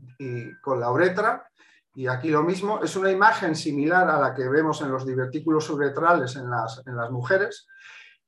con 0.62 0.80
la 0.80 0.90
uretra. 0.90 1.50
Y 1.98 2.06
aquí 2.06 2.30
lo 2.30 2.44
mismo, 2.44 2.84
es 2.84 2.96
una 2.96 3.10
imagen 3.10 3.56
similar 3.56 4.08
a 4.08 4.20
la 4.20 4.36
que 4.36 4.48
vemos 4.48 4.84
en 4.84 4.92
los 4.92 5.04
divertículos 5.04 5.68
uretrales 5.72 6.36
en 6.36 6.48
las, 6.48 6.84
en 6.86 6.96
las 6.96 7.10
mujeres. 7.10 7.66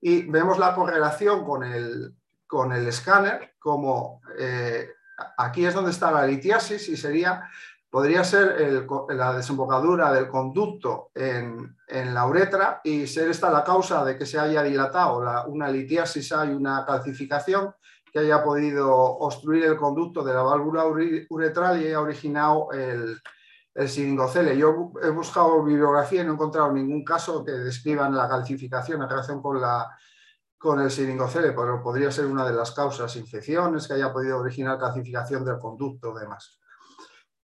Y 0.02 0.24
vemos 0.24 0.58
la 0.58 0.74
correlación 0.74 1.46
con 1.46 1.64
el, 1.64 2.16
con 2.48 2.72
el 2.72 2.88
escáner, 2.88 3.54
como 3.60 4.22
eh, 4.40 4.90
aquí 5.38 5.68
es 5.68 5.76
donde 5.76 5.92
está 5.92 6.12
la 6.12 6.26
litiasis 6.26 6.90
y 6.90 6.98
sería, 6.98 7.48
podría 7.92 8.24
ser 8.24 8.88
la 9.10 9.34
desembocadura 9.34 10.12
del 10.14 10.28
conducto 10.30 11.12
en, 11.14 11.78
la 11.88 12.26
uretra 12.26 12.82
y 12.84 13.06
ser 13.06 13.30
esta 13.30 13.52
la 13.52 13.64
causa 13.64 14.04
de 14.04 14.18
que 14.18 14.26
se 14.26 14.40
haya 14.40 14.64
dilatado 14.64 15.46
una 15.46 15.70
litiasis, 15.70 16.32
hay 16.32 16.50
una 16.50 16.84
calcificación 16.88 17.76
que 18.12 18.18
haya 18.18 18.44
podido 18.44 18.92
obstruir 18.92 19.66
el 19.66 19.78
conducto 19.78 20.24
de 20.24 20.34
la 20.34 20.42
válvula 20.42 20.86
uretral 21.30 21.80
y 21.80 21.86
haya 21.86 22.02
originado 22.02 22.72
el, 22.72 23.22
el 23.80 23.88
siringocele. 23.88 24.58
Yo 24.58 24.92
he 25.02 25.10
buscado 25.10 25.64
bibliografía 25.64 26.22
y 26.22 26.26
no 26.26 26.32
he 26.32 26.36
encontrado 26.36 26.72
ningún 26.74 27.04
caso 27.04 27.46
que 27.46 27.54
describan 27.54 28.16
la 28.16 28.28
calcificación 28.28 29.02
en 29.02 29.10
relación 29.10 29.42
con 29.42 29.62
la 29.62 29.90
con 30.58 30.82
el 30.82 30.92
siringocele, 30.92 31.54
pero 31.54 31.82
podría 31.82 32.12
ser 32.12 32.26
una 32.26 32.46
de 32.46 32.54
las 32.54 32.72
causas, 32.74 33.16
infecciones 33.16 33.88
que 33.88 33.94
haya 33.94 34.12
podido 34.12 34.40
originar 34.40 34.78
calcificación 34.78 35.46
del 35.46 35.58
conducto, 35.58 36.14
demás. 36.14 36.60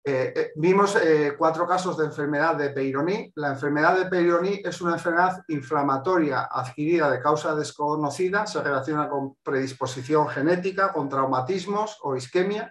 Eh, 0.05 0.35
eh, 0.37 0.53
vimos 0.57 0.97
eh, 0.97 1.35
cuatro 1.39 1.67
casos 1.67 1.97
de 1.97 2.05
enfermedad 2.05 2.57
de 2.57 2.69
Peyronie. 2.69 3.33
La 3.37 3.49
enfermedad 3.49 3.97
de 3.97 4.05
Peyronie 4.05 4.61
es 4.63 4.83
una 4.83 4.93
enfermedad 4.93 5.43
inflamatoria 5.49 6.49
adquirida 6.53 7.11
de 7.11 7.21
causa 7.21 7.55
desconocida, 7.55 8.47
se 8.47 8.63
relaciona 8.63 9.09
con 9.09 9.37
predisposición 9.43 10.29
genética, 10.29 10.93
con 10.93 11.09
traumatismos 11.09 11.99
o 12.03 12.17
isquemia. 12.17 12.71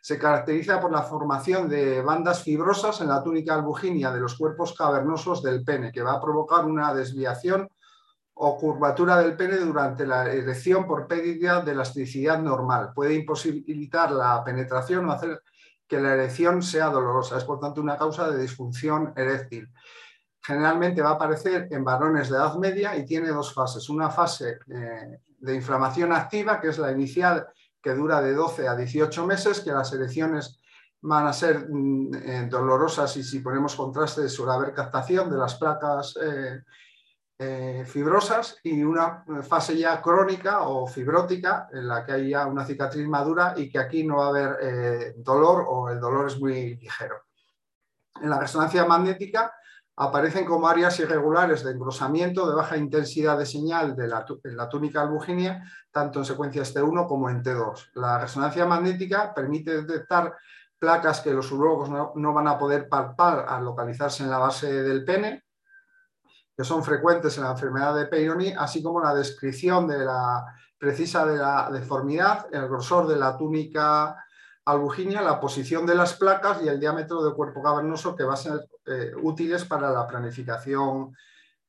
Se 0.00 0.18
caracteriza 0.18 0.80
por 0.80 0.92
la 0.92 1.02
formación 1.02 1.68
de 1.68 2.00
bandas 2.02 2.42
fibrosas 2.42 3.00
en 3.00 3.08
la 3.08 3.22
túnica 3.22 3.54
albuginia 3.54 4.10
de 4.10 4.20
los 4.20 4.36
cuerpos 4.36 4.74
cavernosos 4.74 5.42
del 5.42 5.62
pene, 5.62 5.92
que 5.92 6.02
va 6.02 6.14
a 6.14 6.20
provocar 6.20 6.64
una 6.64 6.94
desviación 6.94 7.68
o 8.42 8.56
curvatura 8.56 9.18
del 9.18 9.36
pene 9.36 9.58
durante 9.58 10.06
la 10.06 10.32
erección 10.32 10.86
por 10.86 11.06
pérdida 11.06 11.60
de 11.60 11.72
elasticidad 11.72 12.40
normal. 12.40 12.92
Puede 12.94 13.14
imposibilitar 13.14 14.12
la 14.12 14.42
penetración 14.42 15.06
o 15.06 15.12
hacer 15.12 15.42
que 15.86 16.00
la 16.00 16.14
erección 16.14 16.62
sea 16.62 16.86
dolorosa. 16.86 17.36
Es 17.36 17.44
por 17.44 17.60
tanto 17.60 17.82
una 17.82 17.98
causa 17.98 18.30
de 18.30 18.40
disfunción 18.40 19.12
eréctil. 19.14 19.68
Generalmente 20.40 21.02
va 21.02 21.10
a 21.10 21.14
aparecer 21.14 21.68
en 21.70 21.84
varones 21.84 22.30
de 22.30 22.36
edad 22.36 22.54
media 22.54 22.96
y 22.96 23.04
tiene 23.04 23.28
dos 23.28 23.52
fases. 23.52 23.90
Una 23.90 24.08
fase 24.08 24.58
eh, 24.72 25.18
de 25.38 25.54
inflamación 25.54 26.12
activa, 26.12 26.60
que 26.60 26.68
es 26.68 26.78
la 26.78 26.92
inicial, 26.92 27.46
que 27.82 27.94
dura 27.94 28.20
de 28.20 28.34
12 28.34 28.68
a 28.68 28.76
18 28.76 29.26
meses, 29.26 29.60
que 29.60 29.72
las 29.72 29.92
erecciones 29.92 30.60
van 31.02 31.26
a 31.26 31.32
ser 31.32 31.66
mm, 31.68 32.14
eh, 32.14 32.46
dolorosas 32.50 33.16
y 33.16 33.22
si 33.22 33.40
ponemos 33.40 33.74
contraste 33.74 34.28
suele 34.28 34.52
haber 34.52 34.74
captación 34.74 35.30
de 35.30 35.38
las 35.38 35.54
placas 35.54 36.18
eh, 36.22 36.62
eh, 37.38 37.84
fibrosas 37.86 38.58
y 38.62 38.82
una 38.82 39.24
fase 39.42 39.78
ya 39.78 40.02
crónica 40.02 40.60
o 40.62 40.86
fibrótica 40.86 41.68
en 41.72 41.88
la 41.88 42.04
que 42.04 42.12
hay 42.12 42.30
ya 42.30 42.46
una 42.46 42.66
cicatriz 42.66 43.06
madura 43.08 43.54
y 43.56 43.70
que 43.70 43.78
aquí 43.78 44.04
no 44.04 44.18
va 44.18 44.26
a 44.26 44.28
haber 44.28 45.14
dolor 45.16 45.64
o 45.66 45.88
el 45.88 45.98
dolor 45.98 46.26
es 46.26 46.38
muy 46.38 46.76
ligero. 46.76 47.22
En 48.20 48.28
la 48.28 48.38
resonancia 48.38 48.84
magnética 48.84 49.54
aparecen 50.02 50.46
como 50.46 50.66
áreas 50.66 50.98
irregulares 50.98 51.62
de 51.62 51.72
engrosamiento 51.72 52.48
de 52.48 52.54
baja 52.54 52.78
intensidad 52.78 53.36
de 53.36 53.44
señal 53.44 53.94
de 53.94 54.08
la, 54.08 54.24
en 54.44 54.56
la 54.56 54.66
túnica 54.66 55.02
albuginia, 55.02 55.62
tanto 55.90 56.20
en 56.20 56.24
secuencias 56.24 56.74
T1 56.74 57.06
como 57.06 57.28
en 57.28 57.42
T2. 57.42 57.90
La 57.96 58.18
resonancia 58.18 58.64
magnética 58.64 59.34
permite 59.34 59.82
detectar 59.82 60.34
placas 60.78 61.20
que 61.20 61.34
los 61.34 61.52
urólogos 61.52 61.90
no, 61.90 62.12
no 62.16 62.32
van 62.32 62.48
a 62.48 62.58
poder 62.58 62.88
palpar 62.88 63.44
al 63.46 63.62
localizarse 63.62 64.22
en 64.22 64.30
la 64.30 64.38
base 64.38 64.82
del 64.82 65.04
pene, 65.04 65.44
que 66.56 66.64
son 66.64 66.82
frecuentes 66.82 67.36
en 67.36 67.44
la 67.44 67.50
enfermedad 67.50 67.94
de 67.94 68.06
Peyronie, 68.06 68.56
así 68.58 68.82
como 68.82 69.02
la 69.02 69.14
descripción 69.14 69.86
de 69.86 69.98
la 69.98 70.46
precisa 70.78 71.26
de 71.26 71.36
la 71.36 71.68
deformidad, 71.70 72.46
el 72.50 72.66
grosor 72.68 73.06
de 73.06 73.16
la 73.16 73.36
túnica 73.36 74.16
albuginia, 74.72 75.22
la 75.22 75.40
posición 75.40 75.86
de 75.86 75.94
las 75.94 76.14
placas 76.14 76.62
y 76.62 76.68
el 76.68 76.80
diámetro 76.80 77.22
del 77.22 77.34
cuerpo 77.34 77.62
cavernoso 77.62 78.14
que 78.14 78.24
van 78.24 78.34
a 78.34 78.36
ser 78.36 78.68
eh, 78.86 79.12
útiles 79.22 79.64
para 79.64 79.90
la 79.90 80.06
planificación 80.06 81.14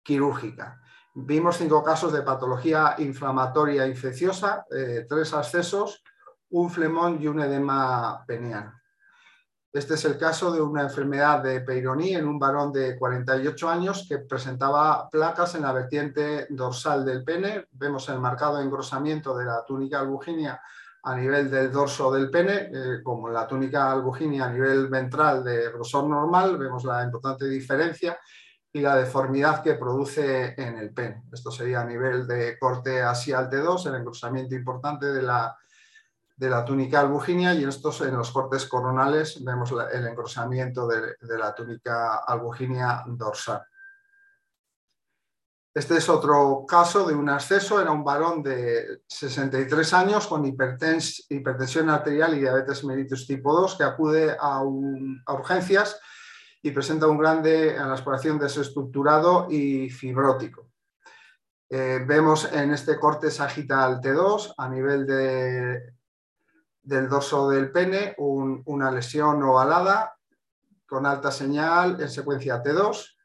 quirúrgica. 0.03 0.81
Vimos 1.13 1.57
cinco 1.57 1.83
casos 1.83 2.13
de 2.13 2.21
patología 2.21 2.95
inflamatoria 2.99 3.85
infecciosa, 3.85 4.65
eh, 4.71 5.05
tres 5.07 5.33
accesos, 5.33 6.03
un 6.51 6.69
flemón 6.69 7.21
y 7.21 7.27
un 7.27 7.41
edema 7.41 8.23
peniano. 8.25 8.81
Este 9.73 9.93
es 9.93 10.03
el 10.03 10.17
caso 10.17 10.51
de 10.51 10.59
una 10.61 10.81
enfermedad 10.81 11.41
de 11.41 11.61
Peyronie 11.61 12.17
en 12.17 12.27
un 12.27 12.37
varón 12.37 12.73
de 12.73 12.97
48 12.97 13.69
años 13.69 14.05
que 14.07 14.19
presentaba 14.19 15.09
placas 15.09 15.55
en 15.55 15.61
la 15.61 15.71
vertiente 15.71 16.47
dorsal 16.49 17.05
del 17.05 17.23
pene. 17.23 17.67
Vemos 17.71 18.09
el 18.09 18.19
marcado 18.19 18.59
engrosamiento 18.59 19.37
de 19.37 19.45
la 19.45 19.63
túnica 19.65 20.01
albuginia 20.01 20.61
a 21.03 21.15
nivel 21.15 21.49
del 21.49 21.71
dorso 21.71 22.11
del 22.11 22.29
pene, 22.29 22.69
eh, 22.71 23.03
como 23.03 23.29
la 23.29 23.47
túnica 23.47 23.91
albuginia 23.91 24.45
a 24.45 24.51
nivel 24.51 24.87
ventral 24.87 25.43
de 25.43 25.71
grosor 25.71 26.07
normal. 26.07 26.57
Vemos 26.57 26.83
la 26.83 27.03
importante 27.03 27.45
diferencia 27.47 28.19
y 28.73 28.81
la 28.81 28.95
deformidad 28.95 29.63
que 29.63 29.75
produce 29.75 30.53
en 30.57 30.77
el 30.77 30.93
pene. 30.93 31.23
Esto 31.31 31.51
sería 31.51 31.81
a 31.81 31.85
nivel 31.85 32.27
de 32.27 32.57
corte 32.59 33.01
asial 33.01 33.49
T2, 33.49 33.87
el 33.87 33.95
engrosamiento 33.95 34.55
importante 34.55 35.07
de 35.07 35.21
la 35.21 35.55
de 36.41 36.49
la 36.49 36.65
túnica 36.65 36.99
albuginia 36.99 37.53
y 37.53 37.61
en 37.61 37.69
estos 37.69 38.01
en 38.01 38.17
los 38.17 38.31
cortes 38.31 38.65
coronales 38.65 39.43
vemos 39.43 39.71
el 39.93 40.07
engrosamiento 40.07 40.87
de, 40.87 41.37
la 41.37 41.53
túnica 41.53 42.15
albuginia 42.25 43.03
dorsal. 43.05 43.61
Este 45.73 45.97
es 45.97 46.09
otro 46.09 46.65
caso 46.67 47.07
de 47.07 47.15
un 47.15 47.29
acceso, 47.29 47.79
era 47.79 47.91
un 47.91 48.03
varón 48.03 48.43
de 48.43 49.03
63 49.07 49.93
años 49.93 50.27
con 50.27 50.45
hipertensión 50.45 51.89
arterial 51.89 52.35
y 52.35 52.41
diabetes 52.41 52.83
mellitus 52.83 53.25
tipo 53.25 53.53
2 53.53 53.77
que 53.77 53.83
acude 53.85 54.35
a, 54.37 54.61
urgencias 54.63 55.97
y 56.61 56.71
presenta 56.71 57.07
un 57.07 57.17
grande 57.17 57.75
en 57.75 57.87
la 57.87 57.95
exploración 57.95 58.37
desestructurado 58.37 59.47
y 59.49 59.89
fibrótico. 59.89 60.69
Eh, 61.69 62.03
vemos 62.05 62.51
en 62.51 62.71
este 62.71 62.99
corte 62.99 63.31
sagital 63.31 64.01
T2 64.01 64.53
a 64.57 64.67
nivel 64.67 65.07
de 65.07 65.93
del 66.83 67.07
dorso 67.07 67.49
del 67.49 67.71
pene 67.71 68.15
una 68.17 68.91
lesión 68.91 69.41
ovalada 69.43 70.15
con 70.87 71.05
alta 71.05 71.31
señal 71.31 72.01
en 72.01 72.09
secuencia 72.09 72.61
T2, 72.61 73.15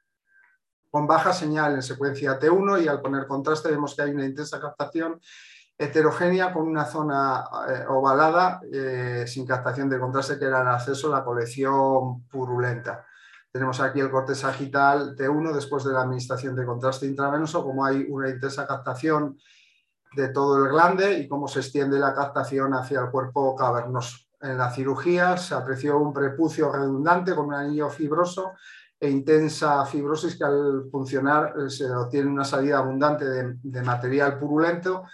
con 0.96 1.06
baja 1.06 1.34
señal 1.34 1.74
en 1.74 1.82
secuencia 1.82 2.40
T1 2.40 2.82
y 2.82 2.88
al 2.88 3.02
poner 3.02 3.26
contraste 3.26 3.68
vemos 3.68 3.94
que 3.94 4.00
hay 4.00 4.12
una 4.12 4.24
intensa 4.24 4.58
captación 4.58 5.20
heterogénea 5.76 6.54
con 6.54 6.66
una 6.66 6.86
zona 6.86 7.44
eh, 7.68 7.84
ovalada 7.86 8.62
eh, 8.72 9.26
sin 9.26 9.46
captación 9.46 9.90
de 9.90 9.98
contraste 9.98 10.38
que 10.38 10.46
era 10.46 10.62
el 10.62 10.68
acceso 10.68 11.08
a 11.08 11.18
la 11.18 11.22
colección 11.22 12.26
purulenta. 12.28 13.04
Tenemos 13.52 13.78
aquí 13.80 14.00
el 14.00 14.10
corte 14.10 14.34
sagital 14.34 15.14
T1 15.14 15.52
después 15.52 15.84
de 15.84 15.92
la 15.92 16.00
administración 16.00 16.56
de 16.56 16.64
contraste 16.64 17.04
intravenoso, 17.04 17.62
como 17.62 17.84
hay 17.84 18.06
una 18.08 18.30
intensa 18.30 18.66
captación 18.66 19.36
de 20.14 20.28
todo 20.28 20.64
el 20.64 20.70
glande 20.70 21.18
y 21.18 21.28
cómo 21.28 21.46
se 21.46 21.58
extiende 21.58 21.98
la 21.98 22.14
captación 22.14 22.72
hacia 22.72 23.00
el 23.00 23.10
cuerpo 23.10 23.54
cavernoso. 23.54 24.16
En 24.40 24.56
la 24.56 24.70
cirugía 24.70 25.36
se 25.36 25.54
apreció 25.54 25.98
un 25.98 26.14
prepucio 26.14 26.72
redundante 26.72 27.34
con 27.34 27.48
un 27.48 27.54
anillo 27.54 27.90
fibroso 27.90 28.52
e 28.98 29.10
intensa 29.10 29.84
fibrosis 29.84 30.36
que 30.36 30.44
al 30.44 30.88
funcionar 30.90 31.54
eh, 31.58 31.70
se 31.70 31.90
obtiene 31.90 32.30
una 32.30 32.44
salida 32.44 32.78
abundante 32.78 33.24
de, 33.24 33.82
material 33.82 34.38
purulento 34.38 35.04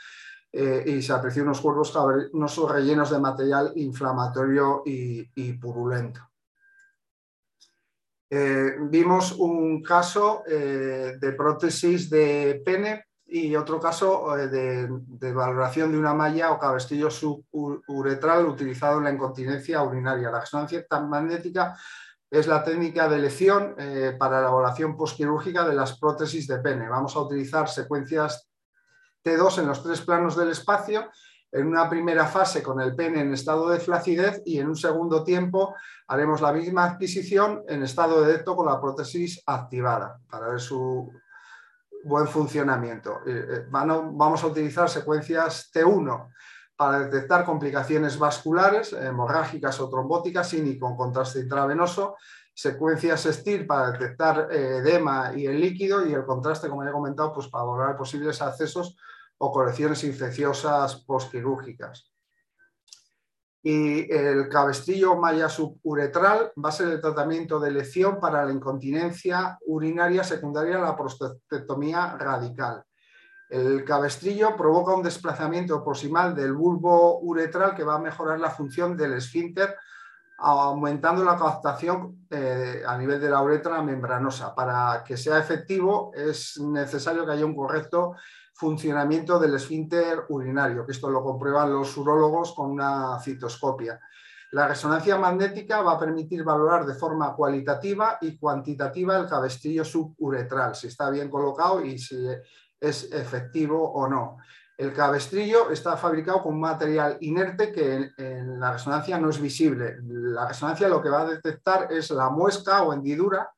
eh, 0.52 0.84
y 0.86 1.02
se 1.02 1.12
apreció 1.12 1.42
unos 1.42 1.60
cuerpos 1.60 1.90
cavernosos 1.90 2.70
rellenos 2.70 3.10
de 3.10 3.18
material 3.18 3.72
inflamatorio 3.76 4.82
y, 4.84 5.52
purulento. 5.54 6.20
Eh, 8.30 8.76
vimos 8.88 9.32
un 9.32 9.82
caso 9.82 10.42
de 10.46 11.34
prótesis 11.36 12.08
de 12.08 12.62
pene 12.64 13.04
y 13.32 13.56
otro 13.56 13.80
caso 13.80 14.36
eh, 14.38 14.48
de, 14.48 15.32
valoración 15.32 15.90
de 15.90 15.98
una 15.98 16.12
malla 16.12 16.52
o 16.52 16.58
cabestillo 16.58 17.10
suburetral 17.10 18.46
utilizado 18.46 18.98
en 18.98 19.04
la 19.04 19.12
incontinencia 19.12 19.82
urinaria. 19.82 20.30
La 20.30 20.40
resonancia 20.40 20.84
magnética 21.08 21.74
es 22.32 22.46
la 22.46 22.64
técnica 22.64 23.10
de 23.10 23.16
elección 23.16 23.74
eh, 23.76 24.16
para 24.18 24.40
la 24.40 24.48
evaluación 24.48 24.96
postquirúrgica 24.96 25.68
de 25.68 25.74
las 25.74 25.98
prótesis 25.98 26.46
de 26.46 26.60
pene. 26.60 26.88
Vamos 26.88 27.14
a 27.14 27.20
utilizar 27.20 27.68
secuencias 27.68 28.48
T2 29.22 29.58
en 29.58 29.66
los 29.66 29.82
tres 29.82 30.00
planos 30.00 30.34
del 30.34 30.48
espacio, 30.48 31.10
en 31.52 31.66
una 31.66 31.90
primera 31.90 32.24
fase 32.24 32.62
con 32.62 32.80
el 32.80 32.96
pene 32.96 33.20
en 33.20 33.34
estado 33.34 33.68
de 33.68 33.80
flacidez 33.80 34.40
y 34.46 34.58
en 34.58 34.68
un 34.68 34.76
segundo 34.76 35.22
tiempo 35.22 35.74
haremos 36.08 36.40
la 36.40 36.54
misma 36.54 36.86
adquisición 36.86 37.64
en 37.68 37.82
estado 37.82 38.22
de 38.22 38.32
decto 38.32 38.56
con 38.56 38.64
la 38.64 38.80
prótesis 38.80 39.42
activada 39.44 40.18
para 40.30 40.48
ver 40.48 40.60
su 40.60 41.12
buen 42.04 42.26
funcionamiento. 42.26 43.20
vamos 43.70 44.42
a 44.42 44.46
utilizar 44.46 44.88
secuencias 44.88 45.70
T1 45.70 46.28
para 46.82 46.98
detectar 46.98 47.44
complicaciones 47.44 48.18
vasculares, 48.18 48.92
hemorrágicas 48.92 49.78
o 49.78 49.88
trombóticas 49.88 50.48
sin 50.48 50.66
y 50.66 50.80
con 50.80 50.96
contraste 50.96 51.38
intravenoso, 51.38 52.16
secuencias 52.52 53.22
STIR 53.22 53.68
para 53.68 53.92
detectar 53.92 54.48
eh, 54.50 54.78
edema 54.78 55.32
y 55.32 55.46
el 55.46 55.60
líquido 55.60 56.04
y 56.04 56.12
el 56.12 56.24
contraste, 56.24 56.68
como 56.68 56.82
ya 56.82 56.90
he 56.90 56.92
comentado, 56.92 57.34
pues 57.34 57.46
para 57.46 57.62
valorar 57.62 57.96
posibles 57.96 58.42
accesos 58.42 58.96
o 59.38 59.52
correcciones 59.52 60.02
infecciosas 60.02 61.04
postquirúrgicas. 61.04 62.12
Y 63.62 64.12
el 64.12 64.48
cabestrillo 64.48 65.14
malla 65.14 65.48
suburetral 65.48 66.50
va 66.58 66.70
a 66.70 66.72
ser 66.72 66.88
el 66.88 67.00
tratamiento 67.00 67.60
de 67.60 67.68
elección 67.68 68.18
para 68.18 68.44
la 68.44 68.52
incontinencia 68.52 69.56
urinaria 69.66 70.24
secundaria 70.24 70.78
a 70.78 70.82
la 70.82 70.96
prostatectomía 70.96 72.16
radical. 72.18 72.82
El 73.52 73.84
cabestrillo 73.84 74.56
provoca 74.56 74.94
un 74.94 75.02
desplazamiento 75.02 75.84
proximal 75.84 76.34
del 76.34 76.54
bulbo 76.54 77.20
uretral 77.20 77.74
que 77.74 77.84
va 77.84 77.96
a 77.96 77.98
mejorar 77.98 78.40
la 78.40 78.48
función 78.48 78.96
del 78.96 79.12
esfínter 79.12 79.76
aumentando 80.38 81.22
la 81.22 81.36
captación 81.36 82.26
eh, 82.30 82.82
a 82.86 82.96
nivel 82.96 83.20
de 83.20 83.28
la 83.28 83.42
uretra 83.42 83.82
membranosa. 83.82 84.54
Para 84.54 85.04
que 85.06 85.18
sea 85.18 85.38
efectivo 85.38 86.12
es 86.14 86.58
necesario 86.60 87.26
que 87.26 87.32
haya 87.32 87.44
un 87.44 87.54
correcto 87.54 88.14
funcionamiento 88.54 89.38
del 89.38 89.54
esfínter 89.56 90.24
urinario, 90.30 90.86
que 90.86 90.92
esto 90.92 91.10
lo 91.10 91.22
comprueban 91.22 91.74
los 91.74 91.94
urólogos 91.98 92.54
con 92.54 92.70
una 92.70 93.20
citoscopia. 93.20 94.00
La 94.52 94.66
resonancia 94.66 95.18
magnética 95.18 95.82
va 95.82 95.92
a 95.92 95.98
permitir 95.98 96.42
valorar 96.42 96.86
de 96.86 96.94
forma 96.94 97.34
cualitativa 97.34 98.16
y 98.22 98.38
cuantitativa 98.38 99.18
el 99.18 99.28
cabestrillo 99.28 99.84
suburetral, 99.84 100.74
si 100.74 100.86
está 100.86 101.10
bien 101.10 101.28
colocado 101.28 101.84
y 101.84 101.98
si 101.98 102.16
es 102.82 103.10
efectivo 103.12 103.92
o 103.92 104.08
no. 104.08 104.38
El 104.76 104.92
cabestrillo 104.92 105.70
está 105.70 105.96
fabricado 105.96 106.42
con 106.42 106.58
material 106.58 107.16
inerte 107.20 107.70
que 107.70 108.10
en, 108.16 108.58
la 108.58 108.72
resonancia 108.72 109.18
no 109.18 109.30
es 109.30 109.40
visible. 109.40 109.98
La 110.02 110.48
resonancia 110.48 110.88
lo 110.88 111.00
que 111.00 111.08
va 111.08 111.20
a 111.22 111.26
detectar 111.26 111.92
es 111.92 112.10
la 112.10 112.30
muesca 112.30 112.82
o 112.82 112.92
hendidura 112.92 113.50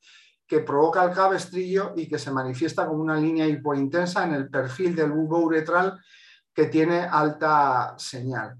que 0.46 0.60
provoca 0.60 1.02
el 1.02 1.14
cabestrillo 1.14 1.94
y 1.96 2.06
que 2.06 2.18
se 2.18 2.30
manifiesta 2.30 2.86
como 2.86 3.00
una 3.00 3.16
línea 3.16 3.46
hipointensa 3.46 4.24
en 4.24 4.34
el 4.34 4.50
perfil 4.50 4.94
del 4.94 5.12
bulbo 5.12 5.38
uretral 5.38 5.98
que 6.52 6.66
tiene 6.66 7.00
alta 7.00 7.94
señal. 7.96 8.58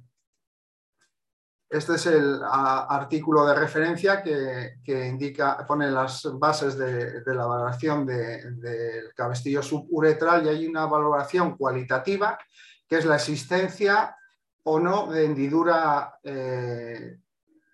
Este 1.74 1.96
es 1.96 2.06
el 2.06 2.40
artículo 2.40 3.44
de 3.44 3.52
referencia 3.56 4.22
que, 4.22 5.08
indica, 5.08 5.66
pone 5.66 5.90
las 5.90 6.22
bases 6.34 6.78
de, 6.78 7.20
la 7.34 7.46
valoración 7.46 8.06
del 8.06 9.12
cabestillo 9.16 9.60
suburetral 9.60 10.46
y 10.46 10.50
hay 10.50 10.66
una 10.68 10.86
valoración 10.86 11.56
cualitativa 11.56 12.38
que 12.88 12.98
es 12.98 13.04
la 13.04 13.16
existencia 13.16 14.16
o 14.62 14.78
no 14.78 15.08
de 15.10 15.24
hendidura 15.24 16.14
eh, 16.22 17.18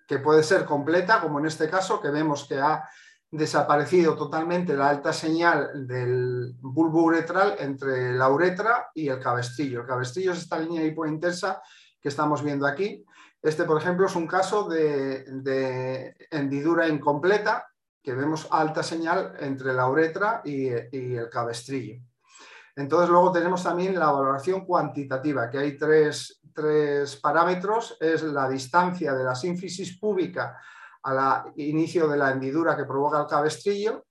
que 0.08 0.18
puede 0.18 0.44
ser 0.44 0.64
completa, 0.64 1.20
como 1.20 1.38
en 1.38 1.44
este 1.44 1.68
caso, 1.68 2.00
que 2.00 2.08
vemos 2.08 2.48
que 2.48 2.58
ha 2.58 2.88
desaparecido 3.30 4.16
totalmente 4.16 4.78
la 4.78 4.88
alta 4.88 5.12
señal 5.12 5.86
del 5.86 6.54
bulbo 6.58 7.02
uretral 7.02 7.56
entre 7.58 8.14
la 8.14 8.30
uretra 8.30 8.88
y 8.94 9.08
el 9.08 9.20
cabestrillo. 9.20 9.82
El 9.82 9.86
cabestrillo 9.86 10.32
es 10.32 10.38
esta 10.38 10.58
línea 10.58 10.86
hipointensa 10.86 11.60
que 12.00 12.08
estamos 12.08 12.42
viendo 12.42 12.66
aquí 12.66 13.04
este, 13.42 13.64
por 13.64 13.80
ejemplo, 13.80 14.06
es 14.06 14.16
un 14.16 14.26
caso 14.26 14.68
de, 14.68 16.14
hendidura 16.30 16.88
incompleta, 16.88 17.66
que 18.02 18.14
vemos 18.14 18.48
alta 18.50 18.82
señal 18.82 19.34
entre 19.40 19.72
la 19.72 19.88
uretra 19.88 20.42
y, 20.44 20.68
el 20.68 21.28
cabestrillo. 21.30 22.02
Entonces, 22.76 23.10
luego 23.10 23.32
tenemos 23.32 23.62
también 23.62 23.98
la 23.98 24.10
valoración 24.10 24.64
cuantitativa, 24.64 25.50
que 25.50 25.58
hay 25.58 25.76
tres, 25.76 26.40
tres 26.54 27.16
parámetros. 27.16 27.96
Es 28.00 28.22
la 28.22 28.48
distancia 28.48 29.12
de 29.14 29.24
la 29.24 29.34
sínfisis 29.34 29.98
púbica 29.98 30.58
al 31.02 31.52
inicio 31.56 32.08
de 32.08 32.16
la 32.16 32.30
hendidura 32.30 32.76
que 32.76 32.84
provoca 32.84 33.20
el 33.20 33.26
cabestrillo, 33.26 34.06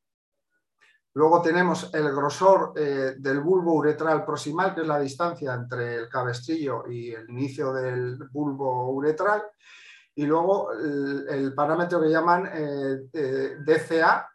Luego 1.19 1.41
tenemos 1.41 1.93
el 1.93 2.15
grosor 2.15 2.71
eh, 2.77 3.15
del 3.17 3.41
bulbo 3.41 3.73
uretral 3.73 4.23
proximal, 4.23 4.73
que 4.73 4.79
es 4.79 4.88
la 4.88 5.01
distancia 5.01 5.53
entre 5.53 5.95
el 5.95 6.08
cabestrillo 6.08 6.88
y 6.89 7.12
el 7.12 7.29
inicio 7.29 7.73
del 7.73 8.17
bulbo 8.32 8.89
uretral. 8.93 9.43
Y 10.15 10.25
luego 10.25 10.71
el, 10.71 11.53
parámetro 11.53 12.01
que 12.01 12.10
llaman 12.10 12.49
eh, 12.53 13.10
eh, 13.12 13.58
DCA, 13.65 14.29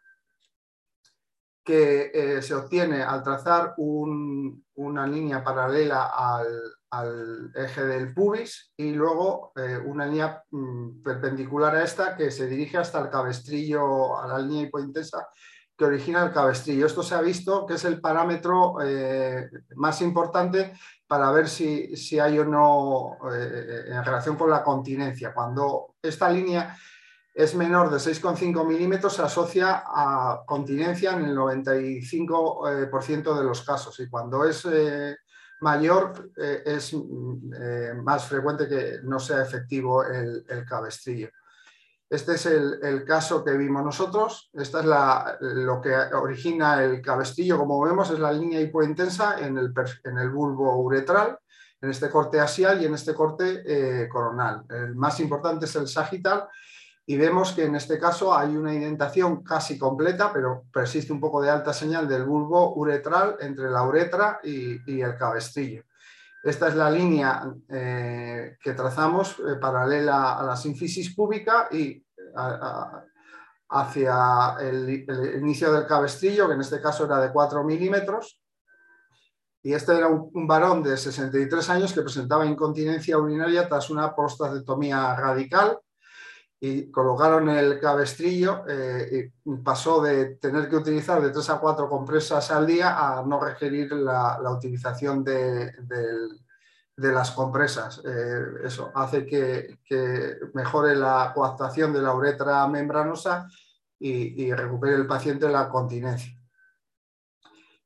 que 1.63 2.39
se 2.43 2.53
obtiene 2.53 3.01
al 3.01 3.23
trazar 3.23 3.73
una 3.77 5.07
línea 5.07 5.43
paralela 5.43 6.11
al, 6.91 7.51
eje 7.55 7.83
del 7.83 8.13
pubis 8.13 8.71
y 8.77 8.91
luego 8.91 9.53
una 9.85 10.05
línea 10.05 10.43
mm, 10.51 11.01
perpendicular 11.01 11.75
a 11.75 11.83
esta 11.83 12.15
que 12.15 12.29
se 12.29 12.45
dirige 12.45 12.77
hasta 12.77 13.01
el 13.01 13.09
cabestrillo, 13.09 14.19
a 14.19 14.27
la 14.27 14.37
línea 14.37 14.67
hipointensa 14.67 15.27
que 15.77 15.85
origina 15.85 16.23
el 16.23 16.31
cabestrillo. 16.31 16.85
Esto 16.85 17.03
se 17.03 17.15
ha 17.15 17.21
visto 17.21 17.65
que 17.65 17.73
es 17.75 17.83
el 17.85 17.99
parámetro 17.99 18.77
eh, 18.81 19.49
más 19.75 20.01
importante 20.01 20.73
para 21.07 21.31
ver 21.31 21.49
si, 21.49 22.19
hay 22.19 22.39
o 22.39 22.45
no 22.45 23.17
eh, 23.31 23.85
en 23.87 24.03
relación 24.03 24.35
con 24.37 24.49
la 24.49 24.63
continencia. 24.63 25.33
Cuando 25.33 25.95
esta 26.01 26.29
línea 26.29 26.75
es 27.33 27.53
menor 27.55 27.89
de 27.89 27.97
6,5 27.97 28.65
milímetros, 28.65 29.15
se 29.15 29.21
asocia 29.21 29.83
a 29.85 30.43
continencia 30.45 31.11
en 31.11 31.25
el 31.25 31.35
95% 31.35 32.61
eh, 32.69 33.37
de 33.37 33.43
los 33.43 33.61
casos 33.63 33.99
y 33.99 34.09
cuando 34.09 34.45
es 34.45 34.65
mayor 35.61 36.31
es 36.37 36.93
más 38.03 38.25
frecuente 38.25 38.67
que 38.67 38.99
no 39.03 39.19
sea 39.19 39.41
efectivo 39.41 40.03
el 40.03 40.65
cabestrillo. 40.67 41.29
Este 42.09 42.33
es 42.35 42.45
el, 42.45 43.03
caso 43.05 43.43
que 43.43 43.57
vimos 43.57 43.83
nosotros. 43.83 44.49
Esta 44.53 44.79
es 44.79 44.85
lo 45.39 45.81
que 45.81 45.93
origina 46.15 46.83
el 46.83 47.01
cabestillo, 47.01 47.57
como 47.57 47.81
vemos, 47.81 48.11
es 48.11 48.19
la 48.19 48.31
línea 48.31 48.61
hipointensa 48.61 49.39
en 49.39 49.57
el, 49.57 49.73
en 50.03 50.17
el 50.19 50.29
bulbo 50.29 50.75
uretral, 50.77 51.37
en 51.81 51.89
este 51.89 52.09
corte 52.09 52.39
axial 52.39 52.81
y 52.81 52.85
en 52.85 52.93
este 52.93 53.13
corte 53.13 53.63
eh, 53.65 54.07
coronal. 54.07 54.63
El 54.69 54.95
más 54.95 55.19
importante 55.19 55.65
es 55.65 55.75
el 55.75 55.87
sagital 55.87 56.47
y 57.07 57.17
vemos 57.17 57.51
que 57.51 57.65
en 57.65 57.75
este 57.75 57.99
caso 57.99 58.35
hay 58.35 58.55
una 58.55 58.73
indentación 58.73 59.43
casi 59.43 59.77
completa, 59.77 60.33
pero 60.33 60.65
persiste 60.73 61.13
un 61.13 61.19
poco 61.19 61.41
de 61.41 61.51
alta 61.51 61.71
señal 61.71 62.07
del 62.07 62.23
bulbo 62.23 62.75
uretral 62.75 63.37
entre 63.41 63.69
la 63.69 63.83
uretra 63.83 64.39
y, 64.43 65.01
el 65.01 65.15
cabestillo. 65.15 65.83
Esta 66.45 66.67
es 66.67 66.75
la 66.75 66.91
línea 66.91 67.51
eh, 67.67 68.55
que 68.61 68.73
trazamos 68.73 69.39
eh, 69.39 69.55
paralela 69.59 70.37
a 70.37 70.43
la 70.43 70.55
sínfisis 70.55 71.15
púbica 71.15 71.67
y 71.71 72.05
hacia 73.69 74.57
el, 74.59 75.07
inicio 75.39 75.73
del 75.73 75.87
cabestrillo, 75.87 76.47
que 76.47 76.53
en 76.53 76.61
este 76.61 76.79
caso 76.79 77.05
era 77.05 77.19
de 77.19 77.31
4 77.31 77.63
milímetros. 77.63 78.39
Y 79.63 79.73
este 79.73 79.97
era 79.97 80.07
un, 80.07 80.45
varón 80.45 80.83
de 80.83 80.95
63 80.95 81.67
años 81.71 81.91
que 81.91 82.03
presentaba 82.03 82.45
incontinencia 82.45 83.17
urinaria 83.17 83.67
tras 83.67 83.89
una 83.89 84.15
prostatectomía 84.15 85.15
radical 85.15 85.79
y 86.65 86.89
colocaron 86.89 87.47
el 87.49 87.79
cabestrillo 87.79 88.63
eh, 88.67 89.31
y 89.45 89.55
pasó 89.57 90.01
de 90.01 90.37
tener 90.37 90.67
que 90.67 90.77
utilizar 90.77 91.21
de 91.21 91.29
3 91.29 91.51
a 91.51 91.59
4 91.59 91.87
compresas 91.87 92.49
al 92.49 92.65
día 92.65 92.97
a 92.97 93.23
no 93.23 93.39
requerir 93.39 93.91
la, 93.91 94.39
utilización 94.49 95.23
de 95.23 95.71
las 96.97 97.31
compresas. 97.31 98.01
Eh, 98.03 98.45
eso 98.63 98.91
hace 98.95 99.27
que, 99.27 99.77
mejore 100.55 100.95
la 100.95 101.31
coactación 101.35 101.93
de 101.93 102.01
la 102.01 102.15
uretra 102.15 102.67
membranosa 102.67 103.47
y, 103.99 104.51
recupere 104.51 104.95
el 104.95 105.05
paciente 105.05 105.47
la 105.47 105.69
continencia. 105.69 106.33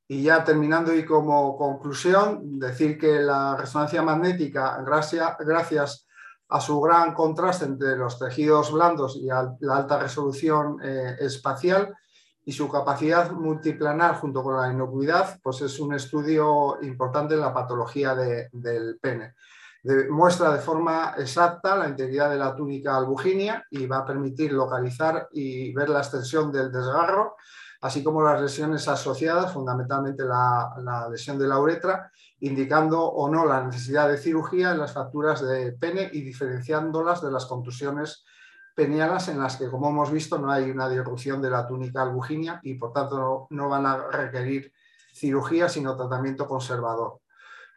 Y 0.08 0.24
ya 0.24 0.44
terminando 0.44 0.96
y 0.96 1.04
como 1.04 1.58
conclusión, 1.58 2.58
decir 2.60 2.98
que 2.98 3.20
la 3.20 3.58
resonancia 3.58 4.02
magnética, 4.02 4.82
gracias, 4.84 5.36
gracias 5.40 6.09
a 6.50 6.60
su 6.60 6.80
gran 6.82 7.14
contraste 7.14 7.66
entre 7.66 7.96
los 7.96 8.18
tejidos 8.20 8.72
blandos 8.72 9.16
y 9.16 9.28
la 9.28 9.76
alta 9.76 10.00
resolución 10.00 10.78
eh, 10.84 11.16
espacial, 11.20 11.96
y 12.50 12.52
su 12.52 12.68
capacidad 12.68 13.32
multiplanar 13.32 14.16
junto 14.16 14.42
con 14.42 14.58
la 14.58 14.74
inocuidad, 14.74 15.40
pues 15.44 15.62
es 15.62 15.80
un 15.80 15.94
estudio 15.94 16.82
importante 16.82 17.36
en 17.36 17.42
la 17.42 17.54
patología 17.54 18.16
del 18.16 18.98
pene. 19.00 19.36
muestra 20.10 20.52
de 20.54 20.60
forma 20.60 21.14
exacta 21.20 21.76
la 21.76 21.88
integridad 21.88 22.32
de 22.32 22.38
la 22.38 22.56
túnica 22.56 22.98
albuginia 22.98 23.64
y 23.70 23.86
va 23.86 24.00
a 24.00 24.06
permitir 24.06 24.52
localizar 24.52 25.30
y 25.32 25.72
ver 25.76 25.90
la 25.90 26.00
extensión 26.00 26.52
del 26.52 26.72
desgarro, 26.72 27.36
así 27.82 28.04
como 28.04 28.22
las 28.22 28.42
lesiones 28.42 28.88
asociadas, 28.88 29.54
fundamentalmente 29.54 30.24
la, 30.24 31.08
lesión 31.10 31.40
de 31.40 31.48
la 31.48 31.60
uretra, 31.60 32.12
indicando 32.42 33.02
o 33.02 33.30
no 33.30 33.46
la 33.46 33.64
necesidad 33.64 34.10
de 34.10 34.18
cirugía 34.18 34.72
en 34.72 34.80
las 34.80 34.94
fracturas 34.94 35.42
de 35.42 35.72
pene 35.74 36.10
y 36.12 36.22
diferenciándolas 36.22 37.22
de 37.22 37.32
las 37.32 37.46
contusiones 37.46 38.26
penianas 38.76 39.30
en 39.30 39.40
las 39.40 39.58
que, 39.58 39.70
como 39.70 39.90
hemos 39.90 40.12
visto, 40.12 40.38
no 40.38 40.52
hay 40.52 40.70
una 40.70 40.90
disrupción 40.90 41.42
de 41.42 41.50
la 41.50 41.68
túnica 41.68 42.02
albuginia 42.02 42.60
y, 42.64 42.76
por 42.76 42.92
tanto, 42.92 43.48
no, 43.50 43.70
van 43.70 43.86
a 43.86 44.08
requerir 44.10 44.74
cirugía, 45.14 45.70
sino 45.70 45.96
tratamiento 45.96 46.48
conservador. 46.48 47.22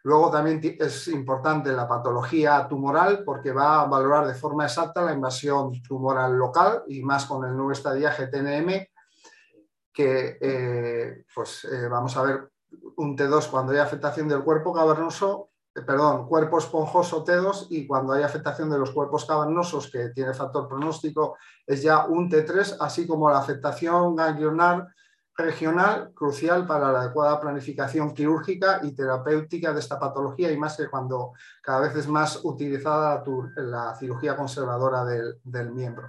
Luego 0.05 0.33
también 0.33 0.61
es 0.81 1.07
importante 1.09 1.73
la 1.73 1.87
patología 1.87 2.67
tumoral 2.69 3.23
porque 3.25 3.53
va 3.53 3.83
a 3.83 3.87
valorar 3.87 4.27
de 4.27 4.35
forma 4.35 4.65
exacta 4.65 5.03
la 5.03 5.13
invasión 5.13 5.81
tumoral 5.81 6.37
local 6.37 6.83
y 6.89 7.03
más 7.03 7.27
con 7.27 7.45
el 7.45 7.55
nuevo 7.55 7.71
estadiaje 7.71 8.27
TNM 8.27 8.92
que 9.93 10.39
eh, 10.41 11.25
pues, 11.35 11.65
eh, 11.65 11.89
vamos 11.89 12.17
a 12.17 12.23
ver 12.23 12.49
un 12.97 13.17
T2 13.17 13.49
cuando 13.51 13.73
hay 13.73 13.79
afectación 13.79 14.29
del 14.29 14.43
cuerpo 14.43 14.73
cavernoso, 14.73 15.51
eh, 15.75 15.83
perdón, 15.83 16.27
cuerpo 16.27 16.59
esponjoso 16.59 17.25
T2 17.25 17.67
y 17.71 17.87
cuando 17.87 18.13
hay 18.13 18.23
afectación 18.23 18.71
de 18.71 18.79
los 18.79 18.91
cuerpos 18.91 19.25
cavernosos 19.25 19.91
que 19.91 20.11
tiene 20.11 20.35
factor 20.35 20.69
pronóstico 20.69 21.37
es 21.67 21.83
ya 21.83 22.07
un 22.07 22.31
T3, 22.31 22.77
así 22.81 23.07
como 23.07 23.31
la 23.31 23.39
afectación 23.39 24.17
ganglionar 24.17 24.89
regional 25.37 26.13
crucial 26.15 26.67
para 26.67 26.93
la 26.93 27.01
adecuada 27.01 27.41
planificación 27.41 28.13
quirúrgica 28.13 28.81
y 28.83 28.95
terapéutica 28.95 29.73
de 29.73 29.81
esta 29.81 29.99
patología 29.99 30.53
y 30.53 30.59
más 30.59 30.77
que 30.77 30.89
cuando 30.89 31.33
cada 31.63 31.81
vez 31.81 31.97
es 31.97 32.07
más 32.07 32.41
utilizada 32.45 33.23
la, 33.57 33.95
cirugía 33.95 34.37
conservadora 34.37 35.05
del, 35.05 35.73
miembro. 35.73 36.09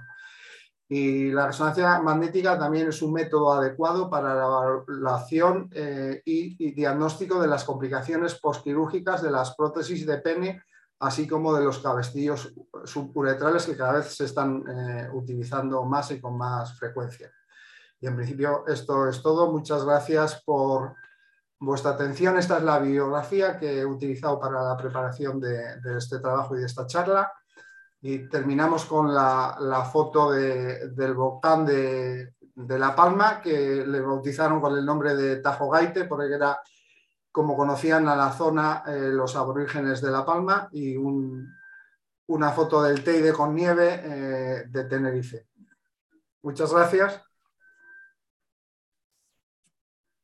Y 0.88 1.30
la 1.30 1.46
resonancia 1.46 2.00
magnética 2.02 2.58
también 2.58 2.88
es 2.88 3.00
un 3.00 3.12
método 3.12 3.52
adecuado 3.52 4.10
para 4.10 4.34
la 4.34 4.82
evaluación 4.86 5.70
eh, 5.72 6.20
y, 6.24 6.72
diagnóstico 6.74 7.40
de 7.40 7.48
las 7.48 7.64
complicaciones 7.64 8.34
postquirúrgicas 8.34 9.22
de 9.22 9.30
las 9.30 9.54
prótesis 9.54 10.06
de 10.06 10.18
pene, 10.18 10.62
así 11.00 11.26
como 11.26 11.54
de 11.54 11.64
los 11.64 11.78
cabestillos 11.78 12.52
suburetrales 12.84 13.64
que 13.66 13.76
cada 13.76 13.94
vez 13.94 14.14
se 14.14 14.26
están 14.26 14.62
eh, 14.68 15.08
utilizando 15.12 15.84
más 15.84 16.10
y 16.10 16.20
con 16.20 16.36
más 16.36 16.78
frecuencia. 16.78 17.32
Y 18.00 18.06
en 18.06 18.16
principio 18.16 18.64
esto 18.66 19.08
es 19.08 19.22
todo. 19.22 19.50
Muchas 19.50 19.84
gracias 19.84 20.42
por 20.44 20.94
vuestra 21.58 21.92
atención. 21.92 22.36
Esta 22.38 22.58
es 22.58 22.62
la 22.62 22.78
bibliografía 22.78 23.58
que 23.58 23.80
he 23.80 23.86
utilizado 23.86 24.38
para 24.38 24.62
la 24.62 24.76
preparación 24.76 25.40
de, 25.40 25.78
este 25.96 26.18
trabajo 26.18 26.54
y 26.54 26.60
de 26.60 26.66
esta 26.66 26.86
charla. 26.86 27.32
Y 28.06 28.28
terminamos 28.28 28.84
con 28.84 29.14
la, 29.14 29.88
foto 29.90 30.30
del 30.30 31.14
volcán 31.14 31.64
de, 31.64 32.34
La 32.54 32.94
Palma, 32.94 33.40
que 33.40 33.82
le 33.86 34.00
bautizaron 34.02 34.60
con 34.60 34.76
el 34.76 34.84
nombre 34.84 35.16
de 35.16 35.36
Tajo 35.36 35.70
Gaite, 35.70 36.04
porque 36.04 36.34
era 36.34 36.60
como 37.32 37.56
conocían 37.56 38.06
a 38.06 38.14
la 38.14 38.30
zona 38.30 38.82
eh, 38.86 39.08
los 39.10 39.34
aborígenes 39.36 40.02
de 40.02 40.10
La 40.10 40.22
Palma, 40.22 40.68
y 40.72 40.96
una 40.96 42.52
foto 42.52 42.82
del 42.82 43.02
Teide 43.02 43.32
con 43.32 43.54
nieve 43.54 44.02
eh, 44.04 44.64
de 44.68 44.84
Tenerife. 44.84 45.46
Muchas 46.42 46.74
gracias. 46.74 47.22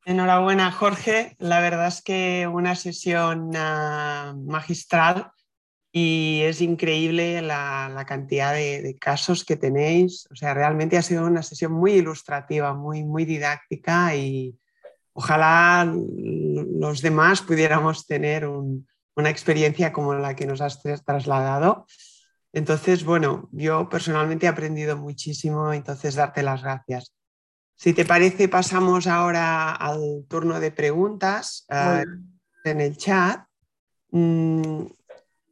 Enhorabuena, 0.05 0.71
Jorge. 0.71 1.35
La 1.39 1.59
verdad 1.61 1.87
es 1.87 2.03
que 2.03 2.47
una 2.47 2.75
sesión 2.75 3.49
ah, 3.55 4.35
magistral 4.37 5.31
y 5.91 6.41
es 6.43 6.61
increíble 6.61 7.41
la, 7.41 8.03
cantidad 8.07 8.53
de, 8.53 8.97
casos 8.99 9.43
que 9.43 9.57
tenéis. 9.57 10.27
O 10.31 10.35
sea, 10.35 10.53
realmente 10.53 10.97
ha 10.97 11.01
sido 11.01 11.25
una 11.25 11.43
sesión 11.43 11.73
muy 11.73 11.93
ilustrativa, 11.93 12.73
muy, 12.73 13.03
muy 13.03 13.25
didáctica 13.25 14.15
y 14.15 14.57
ojalá 15.13 15.85
los 15.85 17.01
demás 17.01 17.41
pudiéramos 17.41 18.07
tener 18.07 18.47
una 18.47 19.29
experiencia 19.29 19.91
como 19.91 20.13
la 20.13 20.35
que 20.35 20.45
nos 20.45 20.61
has 20.61 20.81
trasladado. 21.05 21.85
Entonces, 22.53 23.03
bueno, 23.03 23.49
yo 23.51 23.89
personalmente 23.89 24.45
he 24.45 24.49
aprendido 24.49 24.97
muchísimo, 24.97 25.73
entonces 25.73 26.15
darte 26.15 26.43
las 26.43 26.61
gracias. 26.61 27.13
Si 27.75 27.93
te 27.93 28.05
parece, 28.05 28.47
pasamos 28.47 29.07
ahora 29.07 29.71
al 29.71 30.25
turno 30.27 30.59
de 30.59 30.71
preguntas 30.71 31.65
eh, 31.69 32.03
en 32.63 32.79
el 32.81 32.95
chat. 32.95 33.43
Mm, 34.11 34.83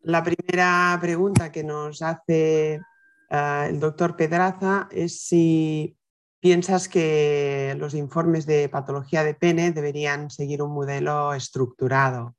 la 0.03 0.23
primera 0.23 0.97
pregunta 1.01 1.51
que 1.51 1.63
nos 1.63 2.01
hace 2.01 2.81
eh, 3.29 3.65
el 3.69 3.79
doctor 3.79 4.15
Pedraza 4.15 4.87
es 4.91 5.21
si 5.21 5.95
piensas 6.39 6.87
que 6.87 7.75
los 7.77 7.93
informes 7.93 8.45
de 8.45 8.69
patología 8.69 9.23
de 9.23 9.33
pene 9.33 9.71
deberían 9.71 10.29
seguir 10.29 10.61
un 10.61 10.71
modelo 10.71 11.33
estructurado 11.33 12.35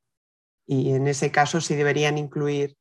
y 0.66 0.92
en 0.92 1.06
ese 1.06 1.30
caso 1.30 1.60
si 1.60 1.74
deberían 1.74 2.16
incluir 2.16 2.76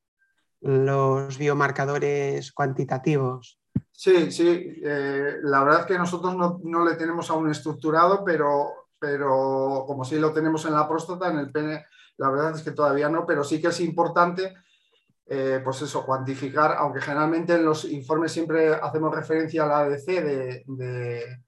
los 0.61 1.37
biomarcadores 1.37 2.51
cuantitativos. 2.51 3.59
Sí, 3.91 4.31
sí. 4.31 4.81
Eh, 4.83 5.37
la 5.43 5.63
verdad 5.63 5.81
es 5.81 5.85
que 5.87 5.97
nosotros 5.97 6.61
no, 6.63 6.85
le 6.85 6.95
tenemos 6.95 7.29
aún 7.29 7.49
estructurado, 7.49 8.23
pero, 8.23 8.87
pero 8.97 9.83
como 9.87 10.05
sí 10.05 10.19
lo 10.19 10.31
tenemos 10.31 10.65
en 10.65 10.73
la 10.73 10.87
próstata, 10.87 11.29
en 11.29 11.39
el 11.39 11.51
pene, 11.51 11.85
la 12.17 12.29
verdad 12.29 12.55
es 12.55 12.61
que 12.61 12.71
todavía 12.71 13.09
no, 13.09 13.25
pero 13.25 13.43
sí 13.43 13.61
que 13.61 13.67
es 13.67 13.79
importante, 13.79 14.53
eh, 15.31 15.61
pues 15.63 15.83
eso, 15.83 16.03
cuantificar, 16.03 16.73
aunque 16.77 17.01
generalmente 17.01 17.53
en 17.53 17.63
los 17.63 17.85
informes 17.85 18.31
siempre 18.31 18.73
hacemos 18.73 19.13
referencia 19.13 19.63
al 19.63 19.71
ADC 19.71 20.05
de, 20.05 20.63
de, 20.65 21.39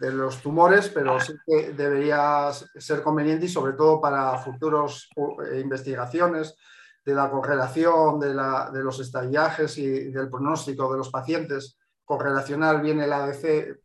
de, 0.00 0.12
los 0.12 0.40
tumores, 0.40 0.88
pero 0.88 1.20
sí 1.20 1.34
que 1.44 1.72
debería 1.72 2.50
ser 2.78 3.02
conveniente 3.02 3.44
y 3.44 3.48
sobre 3.50 3.74
todo 3.74 4.00
para 4.00 4.38
futuras 4.38 5.10
eh, 5.16 5.60
investigaciones 5.60 6.56
de 7.04 7.14
la 7.14 7.30
correlación 7.30 8.18
de, 8.20 8.32
los 8.32 8.98
estallajes 9.00 9.76
y 9.76 10.10
del 10.10 10.30
pronóstico 10.30 10.90
de 10.90 10.98
los 10.98 11.10
pacientes, 11.10 11.76
correlacionar 12.04 12.80
bien 12.80 13.02
el 13.02 13.12
ADC, 13.12 13.78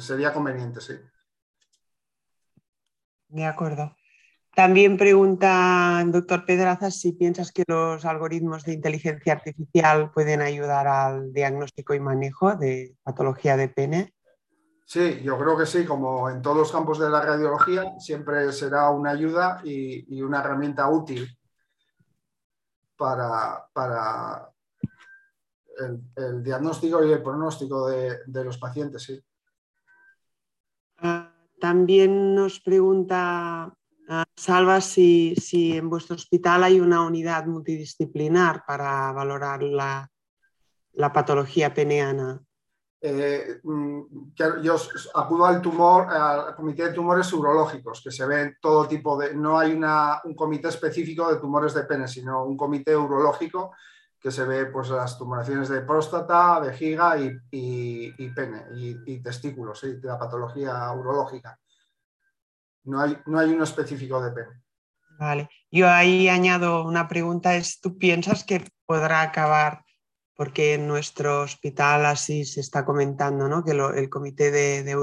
sería 0.00 0.32
conveniente, 0.32 0.80
sí. 0.80 0.94
De 3.28 3.44
acuerdo. 3.44 3.97
También 4.58 4.96
pregunta 4.96 6.02
doctor 6.06 6.44
Pedraza 6.44 6.90
si 6.90 7.12
piensas 7.12 7.52
que 7.52 7.62
los 7.68 8.04
algoritmos 8.04 8.64
de 8.64 8.72
inteligencia 8.72 9.34
artificial 9.34 10.10
pueden 10.10 10.42
ayudar 10.42 10.88
al 10.88 11.32
diagnóstico 11.32 11.94
y 11.94 12.00
manejo 12.00 12.56
de 12.56 12.96
patología 13.04 13.56
de 13.56 13.68
pene. 13.68 14.14
Sí, 14.84 15.20
yo 15.22 15.38
creo 15.38 15.56
que 15.56 15.64
sí, 15.64 15.84
como 15.84 16.28
en 16.28 16.42
todos 16.42 16.56
los 16.56 16.72
campos 16.72 16.98
de 16.98 17.08
la 17.08 17.20
radiología, 17.20 18.00
siempre 18.00 18.50
será 18.50 18.90
una 18.90 19.10
ayuda 19.10 19.60
y 19.62 20.20
una 20.22 20.40
herramienta 20.40 20.88
útil 20.88 21.38
para, 22.96 24.50
el, 26.16 26.42
diagnóstico 26.42 27.04
y 27.04 27.12
el 27.12 27.22
pronóstico 27.22 27.86
de, 27.86 28.44
los 28.44 28.58
pacientes. 28.58 29.04
Sí. 29.04 29.22
Ah, 30.96 31.32
también 31.60 32.34
nos 32.34 32.58
pregunta 32.58 33.72
Salva 34.36 34.80
si, 34.80 35.34
en 35.52 35.90
vuestro 35.90 36.16
hospital 36.16 36.64
hay 36.64 36.80
una 36.80 37.04
unidad 37.04 37.44
multidisciplinar 37.46 38.64
para 38.66 39.12
valorar 39.12 39.62
la, 39.62 40.10
la 40.92 41.12
patología 41.12 41.74
peneana. 41.74 42.40
Eh, 43.00 43.60
mm, 43.62 44.32
yo 44.62 44.76
acudo 45.14 45.46
al 45.46 45.62
tumor, 45.62 46.08
al 46.10 46.56
comité 46.56 46.86
de 46.86 46.92
tumores 46.92 47.32
urológicos, 47.32 48.00
que 48.02 48.10
se 48.10 48.26
ven 48.26 48.56
todo 48.60 48.88
tipo 48.88 49.16
de, 49.16 49.34
no 49.34 49.58
hay 49.58 49.72
un 49.72 50.34
comité 50.34 50.68
específico 50.68 51.32
de 51.32 51.38
tumores 51.38 51.74
de 51.74 51.84
pene, 51.84 52.08
sino 52.08 52.44
un 52.44 52.56
comité 52.56 52.96
urológico 52.96 53.72
que 54.18 54.32
se 54.32 54.44
ve 54.44 54.66
pues, 54.66 54.88
las 54.88 55.16
tumoraciones 55.16 55.68
de 55.68 55.82
próstata, 55.82 56.58
vejiga 56.58 57.16
y, 57.18 58.10
pene 58.34 58.64
y, 58.74 59.22
testículos, 59.22 59.80
de 59.82 60.00
la 60.02 60.18
patología 60.18 60.90
urológica. 60.92 61.56
No 62.88 63.00
hay, 63.00 63.18
no 63.26 63.38
hay 63.38 63.50
uno 63.50 63.64
específico 63.64 64.22
de 64.22 64.32
pene. 64.32 64.62
Vale, 65.18 65.50
yo 65.70 65.88
ahí 65.88 66.28
añado 66.28 66.84
una 66.84 67.08
pregunta, 67.08 67.56
es, 67.56 67.80
¿tú 67.80 67.98
piensas 67.98 68.44
que 68.44 68.64
podrá 68.86 69.22
acabar 69.22 69.84
porque 70.38 70.74
en 70.74 70.86
nuestro 70.86 71.40
hospital 71.40 72.06
así 72.06 72.44
se 72.44 72.60
está 72.60 72.84
comentando 72.84 73.48
¿no? 73.48 73.64
que 73.64 73.72
el 73.72 74.08
comité 74.08 74.52
de, 74.52 74.84
de 74.84 74.94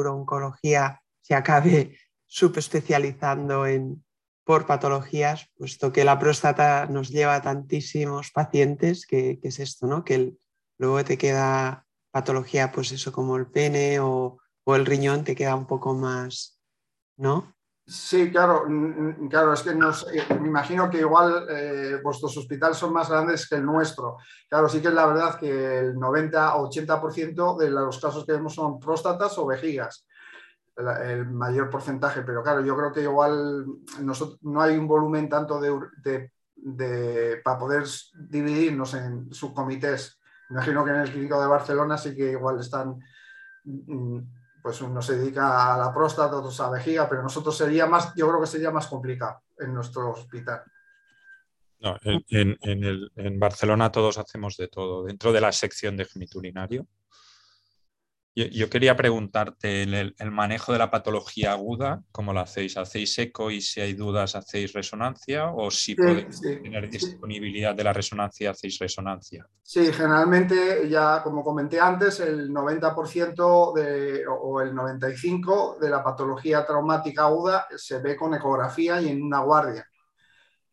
se 1.22 1.36
acabe 1.36 1.98
subespecializando 2.26 3.68
en, 3.68 4.06
por 4.46 4.66
patologías, 4.66 5.50
puesto 5.58 5.92
que 5.92 6.06
la 6.06 6.18
próstata 6.20 6.86
nos 6.86 7.10
lleva 7.10 7.36
a 7.36 7.42
tantísimos 7.42 8.32
pacientes 8.32 9.06
que, 9.06 9.40
es 9.44 9.60
esto, 9.60 9.88
¿no? 9.88 10.06
que 10.06 10.36
luego 10.78 11.04
te 11.04 11.18
queda 11.18 11.86
patología, 12.12 12.72
pues 12.72 12.94
eso 12.94 13.12
como 13.12 13.36
el 13.36 13.48
pene 13.48 14.00
o, 14.00 14.40
o 14.64 14.76
el 14.76 14.86
riñón 14.86 15.26
te 15.26 15.36
queda 15.36 15.56
un 15.56 15.68
poco 15.68 15.94
más, 15.94 16.62
¿no? 17.18 17.55
Sí, 17.88 18.32
claro, 18.32 18.64
claro, 19.30 19.54
es 19.54 19.62
que 19.62 19.70
eh, 19.70 20.40
me 20.40 20.48
imagino 20.48 20.90
que 20.90 21.02
igual 21.02 21.46
eh, 21.48 22.00
vuestros 22.04 22.36
hospitales 22.36 22.78
son 22.78 22.92
más 22.92 23.10
grandes 23.10 23.48
que 23.48 23.56
el 23.56 23.66
nuestro. 23.66 24.18
Claro, 24.50 24.68
sí 24.68 24.82
que 24.82 24.88
es 24.88 24.94
la 24.94 25.06
verdad 25.06 25.40
que 25.40 25.80
el 25.80 25.94
90 25.94 26.56
o 26.56 26.68
80% 26.68 27.58
de 27.58 27.70
los 27.70 28.00
casos 28.00 28.26
que 28.26 28.32
vemos 28.32 28.56
son 28.56 28.80
próstatas 28.80 29.38
o 29.38 29.46
vejigas, 29.46 30.08
el, 30.76 31.28
mayor 31.28 31.70
porcentaje, 31.70 32.24
pero 32.24 32.42
claro, 32.42 32.62
yo 32.62 32.76
creo 32.76 32.92
que 32.92 33.04
igual 33.04 33.68
no 34.42 34.62
hay 34.62 34.78
un 34.78 34.88
volumen 34.88 35.30
tanto 35.30 35.62
de, 35.62 36.32
para 37.44 37.60
poder 37.60 37.84
dividirnos 38.16 38.96
en 38.96 39.32
subcomités. 39.32 40.20
Me 40.50 40.56
imagino 40.56 40.84
que 40.84 40.90
en 40.90 41.02
el 41.02 41.12
clínico 41.12 41.40
de 41.40 41.48
Barcelona 41.48 42.00
sí 42.00 42.16
que 42.16 42.32
igual 42.32 42.60
están 42.60 43.00
mm, 43.64 44.20
pues 44.66 44.82
uno 44.82 45.00
se 45.00 45.16
dedica 45.16 45.76
a 45.76 45.78
la 45.78 45.94
próstata, 45.94 46.38
otros 46.38 46.60
a 46.60 46.64
la 46.64 46.70
vejiga, 46.72 47.08
pero 47.08 47.22
nosotros 47.22 47.56
sería 47.56 47.86
más, 47.86 48.16
yo 48.16 48.28
creo 48.28 48.42
que 48.42 48.48
sería 48.48 48.72
más 48.72 48.88
complicado 48.88 49.44
en 49.60 49.72
nuestro 49.72 50.10
hospital. 50.10 50.64
En, 52.02 52.58
en, 52.64 53.40
Barcelona 53.40 53.92
todos 53.92 54.18
hacemos 54.18 54.58
de 54.58 54.68
todo. 54.68 55.04
Dentro 55.04 55.32
de 55.32 55.40
la 55.40 55.52
sección 55.52 55.96
de 55.96 56.06
geniturinario, 56.06 56.88
yo, 58.36 58.70
quería 58.70 58.98
preguntarte, 58.98 59.84
el, 59.84 60.14
el, 60.18 60.32
manejo 60.32 60.74
de 60.74 60.80
la 60.80 60.92
patología 60.92 61.54
aguda, 61.54 62.02
¿cómo 62.12 62.34
lo 62.34 62.42
hacéis? 62.42 62.76
¿Hacéis 62.76 63.18
eco 63.18 63.50
y 63.50 63.62
si 63.62 63.80
hay 63.80 63.94
dudas 63.94 64.36
hacéis 64.36 64.74
resonancia? 64.74 65.52
¿O 65.52 65.72
si 65.72 65.96
podéis 65.96 66.42
tener 66.42 66.90
disponibilidad 66.90 67.74
de 67.74 67.86
la 67.86 67.94
resonancia, 67.94 68.52
hacéis 68.52 68.78
resonancia? 68.78 69.48
Sí, 69.64 69.92
generalmente, 69.94 70.90
ya 70.90 71.24
como 71.24 71.46
comenté 71.46 71.80
antes, 71.80 72.20
el 72.20 72.52
90% 72.52 73.74
de, 73.74 74.28
o 74.28 74.60
el 74.60 74.74
95% 74.74 75.80
de 75.80 75.90
la 75.90 76.04
patología 76.04 76.66
traumática 76.66 77.24
aguda 77.24 77.66
se 77.78 78.00
ve 78.00 78.18
con 78.18 78.34
ecografía 78.34 79.02
y 79.02 79.08
en 79.08 79.24
una 79.24 79.40
guardia. 79.40 79.88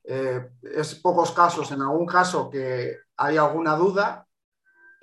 Eh, 0.02 0.50
es 0.62 0.96
pocos 0.96 1.30
casos, 1.30 1.70
en 1.70 1.80
algún 1.80 2.06
caso 2.06 2.50
que 2.50 2.96
hay 3.16 3.36
alguna 3.36 3.76
duda, 3.76 4.26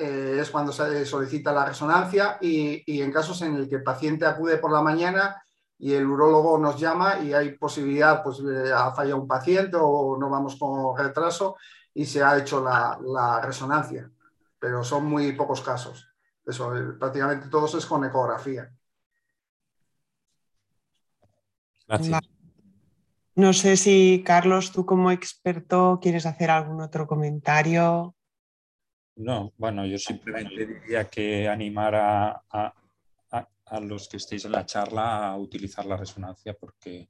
eh, 0.01 0.37
es 0.39 0.49
cuando 0.49 0.71
se 0.71 1.05
solicita 1.05 1.51
la 1.51 1.65
resonancia 1.65 2.37
y, 2.39 3.01
en 3.01 3.11
casos 3.11 3.41
en 3.41 3.55
el 3.55 3.67
que 3.67 3.75
el 3.75 3.83
paciente 3.83 4.25
acude 4.25 4.57
por 4.57 4.71
la 4.71 4.81
mañana 4.81 5.43
y 5.77 5.93
el 5.93 6.07
urólogo 6.07 6.57
nos 6.57 6.79
llama 6.79 7.19
y 7.19 7.33
hay 7.33 7.57
posibilidad, 7.57 8.23
pues 8.23 8.39
ha 8.73 8.93
fallado 8.93 9.21
un 9.21 9.27
paciente 9.27 9.75
o 9.77 10.17
no 10.17 10.29
vamos 10.29 10.55
con 10.57 10.97
retraso 10.97 11.57
y 11.93 12.05
se 12.05 12.23
ha 12.23 12.37
hecho 12.37 12.63
la, 12.63 13.41
resonancia, 13.43 14.09
pero 14.57 14.85
son 14.85 15.05
muy 15.05 15.33
pocos 15.33 15.59
casos. 15.59 16.07
Eso, 16.45 16.73
eh, 16.77 16.93
prácticamente 16.97 17.49
todos 17.49 17.75
es 17.75 17.85
con 17.85 18.05
ecografía. 18.05 18.71
No 23.35 23.51
sé 23.51 23.75
si, 23.75 24.23
Carlos, 24.25 24.71
tú 24.71 24.85
como 24.85 25.11
experto 25.11 25.99
quieres 26.01 26.25
hacer 26.25 26.51
algún 26.51 26.79
otro 26.79 27.05
comentario. 27.05 28.15
No, 29.19 29.53
bueno, 29.57 29.85
yo 29.85 29.97
simplemente 29.97 30.65
diría 30.65 31.09
que 31.09 31.49
animar 31.49 31.93
a, 31.93 32.41
a, 32.51 33.79
los 33.81 34.07
que 34.07 34.15
estéis 34.15 34.45
en 34.45 34.53
la 34.53 34.65
charla 34.65 35.27
a 35.27 35.37
utilizar 35.37 35.85
la 35.85 35.97
resonancia 35.97 36.53
porque 36.53 37.09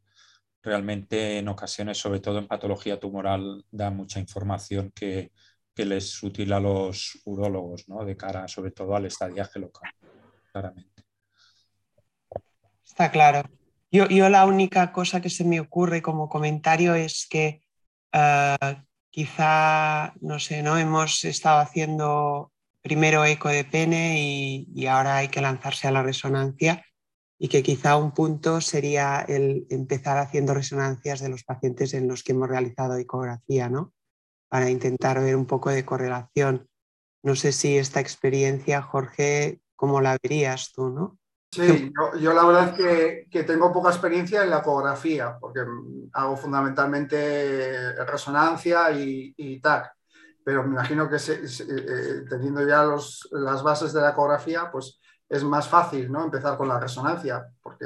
realmente 0.61 1.37
en 1.37 1.47
ocasiones, 1.47 1.99
sobre 1.99 2.19
todo 2.19 2.39
en 2.39 2.47
patología 2.47 2.99
tumoral, 2.99 3.63
da 3.69 3.91
mucha 3.91 4.19
información 4.19 4.91
que, 4.93 5.31
que 5.75 5.85
les 5.85 6.05
es 6.05 6.23
útil 6.23 6.51
a 6.51 6.59
los 6.59 7.21
urólogos, 7.25 7.87
¿no? 7.87 8.03
de 8.03 8.17
cara 8.17 8.47
sobre 8.47 8.71
todo 8.71 8.95
al 8.95 9.05
estadiaje 9.05 9.59
local, 9.59 9.91
claramente. 10.51 11.03
Está 12.83 13.11
claro. 13.11 13.43
Yo, 13.91 14.07
yo, 14.07 14.29
la 14.29 14.47
única 14.47 14.91
cosa 14.91 15.21
que 15.21 15.29
se 15.29 15.43
me 15.43 15.59
ocurre 15.59 16.01
como 16.01 16.27
comentario 16.27 16.95
es 16.95 17.27
que 17.29 17.61
eh, 18.11 18.57
quizá, 19.11 20.13
no 20.21 20.39
sé, 20.39 20.63
¿no? 20.63 20.77
Hemos 20.77 21.23
estado 21.25 21.59
haciendo 21.59 22.51
primero 22.81 23.25
eco 23.25 23.49
de 23.49 23.65
pene 23.65 24.19
y, 24.19 24.87
ahora 24.87 25.17
hay 25.17 25.27
que 25.27 25.41
lanzarse 25.41 25.87
a 25.87 25.91
la 25.91 26.03
resonancia 26.03 26.85
y 27.37 27.47
que 27.47 27.63
quizá 27.63 27.97
un 27.97 28.11
punto 28.11 28.61
sería 28.61 29.21
el 29.27 29.65
empezar 29.69 30.17
haciendo 30.17 30.53
resonancias 30.53 31.19
de 31.19 31.29
los 31.29 31.43
pacientes 31.43 31.93
en 31.93 32.07
los 32.07 32.23
que 32.23 32.33
hemos 32.33 32.49
realizado 32.49 32.95
ecografía, 32.95 33.69
¿no? 33.69 33.93
Para 34.49 34.69
intentar 34.69 35.21
ver 35.21 35.35
un 35.35 35.45
poco 35.45 35.69
de 35.69 35.85
correlación. 35.85 36.67
No 37.23 37.35
sé 37.35 37.51
si 37.51 37.77
esta 37.77 37.99
experiencia, 37.99 38.81
Jorge, 38.81 39.61
¿cómo 39.75 40.01
la 40.01 40.17
verías 40.21 40.71
tú, 40.73 40.89
no? 40.89 41.18
Sí, 41.51 41.91
yo, 42.19 42.33
la 42.33 42.45
verdad 42.45 42.79
es 42.79 43.25
que, 43.27 43.43
tengo 43.43 43.73
poca 43.73 43.89
experiencia 43.89 44.43
en 44.43 44.51
la 44.51 44.59
ecografía, 44.59 45.35
porque 45.39 45.61
hago 46.13 46.37
fundamentalmente 46.37 47.93
resonancia 48.05 48.91
y, 48.91 49.33
y 49.35 49.59
TAC, 49.59 49.91
pero 50.43 50.63
me 50.63 50.69
imagino 50.69 51.09
que 51.09 51.15
eh, 51.15 52.25
teniendo 52.29 52.67
ya 52.67 52.85
las 53.31 53.63
bases 53.63 53.93
de 53.93 54.01
la 54.01 54.11
ecografía, 54.11 54.69
pues 54.71 54.99
es 55.27 55.43
más 55.43 55.67
fácil 55.67 56.11
¿no? 56.11 56.23
empezar 56.23 56.55
con 56.55 56.67
la 56.67 56.79
resonancia, 56.79 57.47
porque 57.61 57.85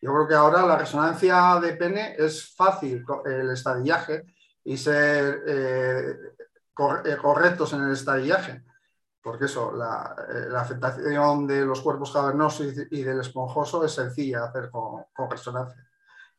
yo 0.00 0.12
creo 0.12 0.28
que 0.28 0.34
ahora 0.34 0.66
la 0.66 0.76
resonancia 0.76 1.58
de 1.60 1.74
pene 1.76 2.16
es 2.18 2.54
fácil, 2.54 3.04
el 3.24 3.50
estadillaje 3.50 4.24
y 4.62 4.76
ser 4.76 5.42
eh, 5.46 6.16
eh, 7.04 7.16
correctos 7.20 7.72
en 7.72 7.82
el 7.82 7.92
estadillaje 7.92 8.62
porque 9.22 9.44
eso, 9.46 9.72
eh, 9.74 10.48
la, 10.48 10.60
afectación 10.60 11.46
de 11.46 11.64
los 11.64 11.80
cuerpos 11.80 12.12
cavernosos 12.12 12.66
y, 12.90 13.02
del 13.02 13.20
esponjoso 13.20 13.84
es 13.84 13.92
sencilla 13.92 14.40
de 14.40 14.48
hacer 14.48 14.70
con, 14.70 15.04
resonancia. 15.30 15.86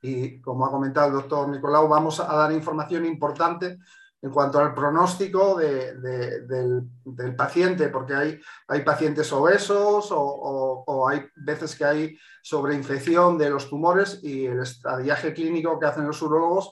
Y 0.01 0.41
como 0.41 0.65
ha 0.65 0.71
comentado 0.71 1.07
el 1.07 1.13
doctor 1.13 1.47
Nicolau, 1.47 1.87
vamos 1.87 2.19
a 2.19 2.25
dar 2.25 2.51
información 2.51 3.05
importante 3.05 3.77
en 4.23 4.31
cuanto 4.31 4.59
al 4.59 4.73
pronóstico 4.73 5.55
del, 5.55 7.35
paciente, 7.35 7.89
porque 7.89 8.13
hay, 8.13 8.39
hay 8.67 8.83
pacientes 8.83 9.31
obesos 9.31 10.09
o, 10.11 11.07
hay 11.07 11.25
veces 11.35 11.75
que 11.75 11.85
hay 11.85 12.17
sobreinfección 12.41 13.37
de 13.37 13.49
los 13.49 13.69
tumores 13.69 14.19
y 14.23 14.45
el 14.45 14.61
estadiaje 14.61 15.33
clínico 15.33 15.79
que 15.79 15.85
hacen 15.85 16.07
los 16.07 16.21
urólogos 16.21 16.71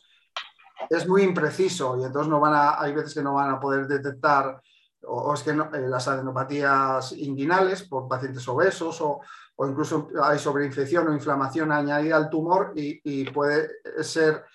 es 0.90 1.08
muy 1.08 1.24
impreciso 1.24 2.00
y 2.00 2.04
entonces 2.06 2.30
no 2.30 2.40
van 2.40 2.54
a, 2.54 2.82
hay 2.82 2.94
veces 2.94 3.14
que 3.14 3.22
no 3.22 3.34
van 3.34 3.52
a 3.52 3.60
poder 3.60 3.88
detectar 3.88 4.62
o, 5.10 5.34
es 5.34 5.44
que 5.44 5.52
eh, 5.52 5.88
las 5.88 6.08
adenopatías 6.08 7.12
inguinales 7.14 7.84
por 7.84 8.08
pacientes 8.08 8.48
obesos 8.48 9.00
o, 9.02 9.22
incluso 9.68 10.10
hay 10.24 10.40
sobreinfección 10.40 11.08
o 11.08 11.14
inflamación 11.14 11.72
añadida 11.72 12.16
al 12.16 12.30
tumor 12.30 12.72
y, 12.76 13.30
puede 13.32 13.70
ser 14.02 14.46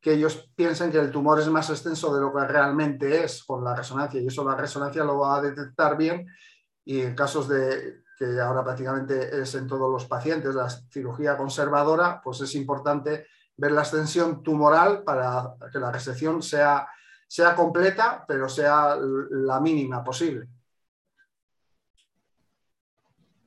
que 0.00 0.14
ellos 0.14 0.50
piensen 0.54 0.90
que 0.90 0.98
el 0.98 1.10
tumor 1.10 1.38
es 1.40 1.48
más 1.48 1.68
extenso 1.68 2.14
de 2.14 2.20
lo 2.20 2.32
que 2.32 2.46
realmente 2.46 3.24
es 3.24 3.44
con 3.44 3.62
la 3.62 3.74
resonancia 3.74 4.20
y 4.20 4.26
eso 4.26 4.42
la 4.42 4.56
resonancia 4.56 5.04
lo 5.04 5.18
va 5.18 5.36
a 5.36 5.42
detectar 5.42 5.96
bien 5.96 6.26
y 6.84 7.00
en 7.00 7.14
casos 7.14 7.48
de 7.48 8.04
que 8.18 8.40
ahora 8.40 8.64
prácticamente 8.64 9.42
es 9.42 9.54
en 9.54 9.66
todos 9.66 9.90
los 9.90 10.06
pacientes 10.06 10.54
la 10.54 10.68
cirugía 10.68 11.36
conservadora, 11.36 12.20
pues 12.22 12.40
es 12.40 12.54
importante 12.54 13.26
ver 13.56 13.72
la 13.72 13.82
extensión 13.82 14.42
tumoral 14.42 15.02
para 15.02 15.54
que 15.72 15.78
la 15.78 15.92
resección 15.92 16.42
sea 16.42 16.86
sea 17.26 17.54
completa, 17.54 18.24
pero 18.26 18.48
sea 18.48 18.96
la 18.96 19.60
mínima 19.60 20.02
posible. 20.02 20.48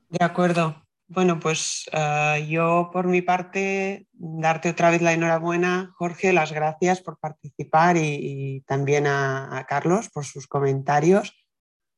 De 0.09 0.23
acuerdo. 0.23 0.87
Bueno, 1.09 1.39
pues 1.39 1.89
eh, 1.93 2.45
yo 2.49 2.89
por 2.91 3.07
mi 3.07 3.21
parte, 3.21 4.07
darte 4.11 4.69
otra 4.69 4.89
vez 4.89 5.01
la 5.01 5.13
enhorabuena, 5.13 5.93
Jorge, 5.95 6.33
las 6.33 6.51
gracias 6.51 7.01
por 7.01 7.17
participar 7.17 7.95
y, 7.97 8.61
también 8.67 9.07
a, 9.07 9.65
Carlos 9.69 10.09
por 10.09 10.25
sus 10.25 10.47
comentarios. 10.47 11.33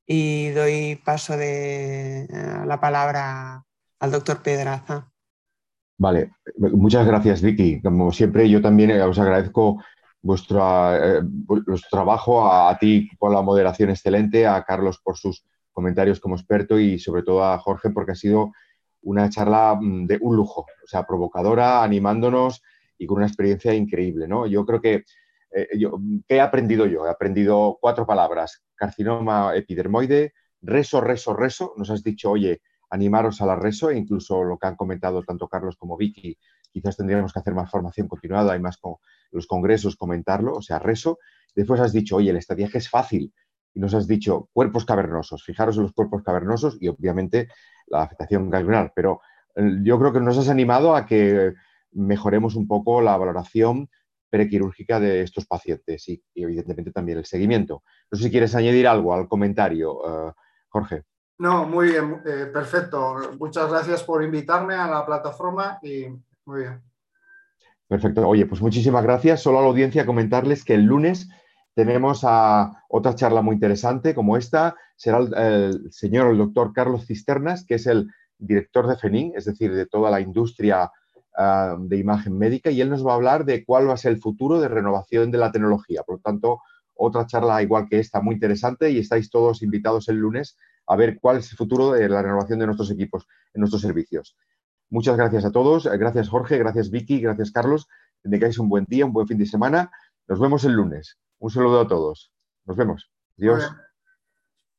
Y 0.05 0.49
doy 0.49 1.01
paso 1.03 1.37
de 1.37 2.23
eh, 2.23 2.27
la 2.65 2.79
palabra 2.79 3.63
al 3.99 4.11
doctor 4.11 4.41
Pedraza. 4.43 5.11
Vale, 5.97 6.31
muchas 6.57 7.05
gracias 7.05 7.41
Vicky. 7.41 7.81
Como 7.81 8.11
siempre, 8.11 8.49
yo 8.49 8.61
también 8.61 8.91
os 9.01 9.19
agradezco 9.19 9.83
vuestro, 10.21 10.59
eh, 10.95 11.21
trabajo, 11.89 12.51
a, 12.51 12.77
ti 12.77 13.09
por 13.17 13.31
la 13.31 13.41
moderación 13.41 13.89
excelente, 13.89 14.45
a 14.45 14.63
Carlos 14.63 14.99
por 15.03 15.17
sus 15.17 15.45
comentarios 15.71 16.19
como 16.19 16.35
experto 16.35 16.79
y 16.79 16.99
sobre 16.99 17.23
todo 17.23 17.43
a 17.43 17.57
Jorge 17.59 17.89
porque 17.89 18.11
ha 18.11 18.15
sido 18.15 18.51
una 19.01 19.29
charla 19.29 19.77
mm, 19.79 20.07
de 20.07 20.17
un 20.21 20.35
lujo, 20.35 20.61
o 20.61 20.87
sea, 20.87 21.05
provocadora, 21.05 21.83
animándonos 21.83 22.61
y 22.97 23.05
con 23.05 23.17
una 23.17 23.27
experiencia 23.27 23.73
increíble, 23.73 24.27
¿no? 24.27 24.45
Yo 24.45 24.65
creo 24.65 24.81
que, 24.81 25.05
eh, 25.51 25.67
¿qué 26.27 26.35
he 26.35 26.41
aprendido 26.41 26.85
yo? 26.85 27.05
He 27.05 27.09
aprendido 27.09 27.77
cuatro 27.79 28.05
palabras, 28.05 28.61
carcinoma 28.75 29.55
epidermoide, 29.55 30.33
reso, 30.61 30.99
reso, 30.99 31.33
reso, 31.33 31.73
nos 31.77 31.89
has 31.89 32.03
dicho, 32.03 32.31
oye, 32.31 32.61
animaros 32.89 33.41
a 33.41 33.45
la 33.45 33.55
reso, 33.55 33.89
e 33.89 33.97
incluso 33.97 34.43
lo 34.43 34.57
que 34.57 34.67
han 34.67 34.75
comentado 34.75 35.23
tanto 35.23 35.47
Carlos 35.47 35.77
como 35.77 35.95
Vicky, 35.95 36.37
quizás 36.71 36.97
tendríamos 36.97 37.31
que 37.31 37.39
hacer 37.39 37.53
más 37.53 37.71
formación 37.71 38.07
continuada 38.07 38.55
y 38.55 38.59
más 38.59 38.77
con 38.77 38.95
los 39.31 39.47
congresos 39.47 39.95
comentarlo, 39.95 40.53
o 40.53 40.61
sea, 40.61 40.79
reso. 40.79 41.19
Después 41.55 41.81
has 41.81 41.93
dicho, 41.93 42.17
oye, 42.17 42.29
el 42.29 42.37
estadiaje 42.37 42.77
es 42.77 42.89
fácil. 42.89 43.33
Y 43.73 43.79
nos 43.79 43.93
has 43.93 44.07
dicho 44.07 44.49
cuerpos 44.53 44.85
cavernosos. 44.85 45.43
Fijaros 45.43 45.77
en 45.77 45.83
los 45.83 45.93
cuerpos 45.93 46.23
cavernosos 46.23 46.77
y 46.79 46.87
obviamente 46.87 47.49
la 47.87 48.03
afectación 48.03 48.49
ganglionar. 48.49 48.91
Pero 48.95 49.21
eh, 49.55 49.77
yo 49.83 49.99
creo 49.99 50.13
que 50.13 50.19
nos 50.19 50.37
has 50.37 50.49
animado 50.49 50.95
a 50.95 51.05
que 51.05 51.53
mejoremos 51.91 52.55
un 52.55 52.67
poco 52.67 53.01
la 53.01 53.17
valoración 53.17 53.89
prequirúrgica 54.29 54.99
de 54.99 55.21
estos 55.21 55.45
pacientes 55.45 56.07
y, 56.07 56.23
evidentemente 56.35 56.91
también 56.91 57.17
el 57.17 57.25
seguimiento. 57.25 57.83
No 58.11 58.17
sé 58.17 58.25
si 58.25 58.31
quieres 58.31 58.55
añadir 58.55 58.87
algo 58.87 59.13
al 59.13 59.27
comentario, 59.27 59.99
eh, 60.05 60.33
Jorge. 60.69 61.03
No, 61.39 61.65
muy 61.65 61.87
bien, 61.89 62.21
eh, 62.25 62.49
perfecto. 62.51 63.15
Muchas 63.39 63.69
gracias 63.69 64.03
por 64.03 64.23
invitarme 64.23 64.75
a 64.75 64.87
la 64.87 65.05
plataforma 65.05 65.79
y 65.81 66.07
muy 66.45 66.61
bien. 66.61 66.88
Perfecto. 67.89 68.27
Oye, 68.27 68.45
pues 68.45 68.61
muchísimas 68.61 69.03
gracias. 69.03 69.41
Solo 69.41 69.57
a 69.57 69.61
la 69.63 69.67
audiencia 69.67 70.05
comentarles 70.05 70.63
que 70.63 70.75
el 70.75 70.83
lunes 70.83 71.27
tenemos 71.73 72.21
a 72.23 72.83
otra 72.87 73.15
charla 73.15 73.41
muy 73.41 73.55
interesante 73.55 74.13
como 74.13 74.37
esta. 74.37 74.75
Será 74.95 75.17
el, 75.17 75.91
señor, 75.91 76.29
el 76.29 76.37
doctor 76.37 76.71
Carlos 76.71 77.07
Cisternas, 77.07 77.65
que 77.65 77.75
es 77.75 77.87
el 77.87 78.07
director 78.37 78.87
de 78.87 78.95
FENIN, 78.95 79.33
es 79.35 79.45
decir, 79.45 79.73
de 79.73 79.87
toda 79.87 80.11
la 80.11 80.21
industria 80.21 80.91
ah, 81.35 81.77
de 81.79 81.97
imagen 81.97 82.37
médica, 82.37 82.69
y 82.69 82.79
él 82.79 82.91
nos 82.91 83.05
va 83.05 83.13
a 83.13 83.15
hablar 83.15 83.43
de 83.43 83.65
cuál 83.65 83.89
va 83.89 83.93
a 83.93 83.97
ser 83.97 84.11
el 84.11 84.21
futuro 84.21 84.61
de 84.61 84.67
renovación 84.67 85.31
de 85.31 85.39
la 85.39 85.51
tecnología. 85.51 86.03
Por 86.03 86.17
lo 86.17 86.21
tanto, 86.21 86.61
otra 86.93 87.25
charla 87.25 87.63
igual 87.63 87.87
que 87.89 87.97
esta, 87.97 88.21
muy 88.21 88.35
interesante, 88.35 88.91
y 88.91 88.99
estáis 88.99 89.31
todos 89.31 89.63
invitados 89.63 90.09
el 90.09 90.17
lunes 90.17 90.57
a 90.85 90.95
ver 90.95 91.17
cuál 91.19 91.37
es 91.37 91.49
el 91.51 91.57
futuro 91.57 91.91
de 91.93 92.07
la 92.07 92.21
renovación 92.21 92.59
de 92.59 92.67
nuestros 92.67 92.91
equipos 92.91 93.27
en 93.55 93.61
nuestros 93.61 93.81
servicios. 93.81 94.35
Muchas 94.89 95.17
gracias 95.17 95.45
a 95.45 95.51
todos, 95.51 95.85
gracias 95.85 96.29
Jorge, 96.29 96.57
gracias 96.57 96.89
Vicky, 96.89 97.19
gracias 97.19 97.51
Carlos, 97.51 97.87
que 98.23 98.29
tengáis 98.29 98.57
un 98.57 98.69
buen 98.69 98.85
día, 98.85 99.05
un 99.05 99.13
buen 99.13 99.27
fin 99.27 99.37
de 99.37 99.45
semana. 99.45 99.91
Nos 100.27 100.39
vemos 100.39 100.63
el 100.63 100.73
lunes. 100.73 101.17
Un 101.39 101.51
saludo 101.51 101.81
a 101.81 101.87
todos. 101.87 102.31
Nos 102.65 102.77
vemos. 102.77 103.11
Adiós. 103.37 103.71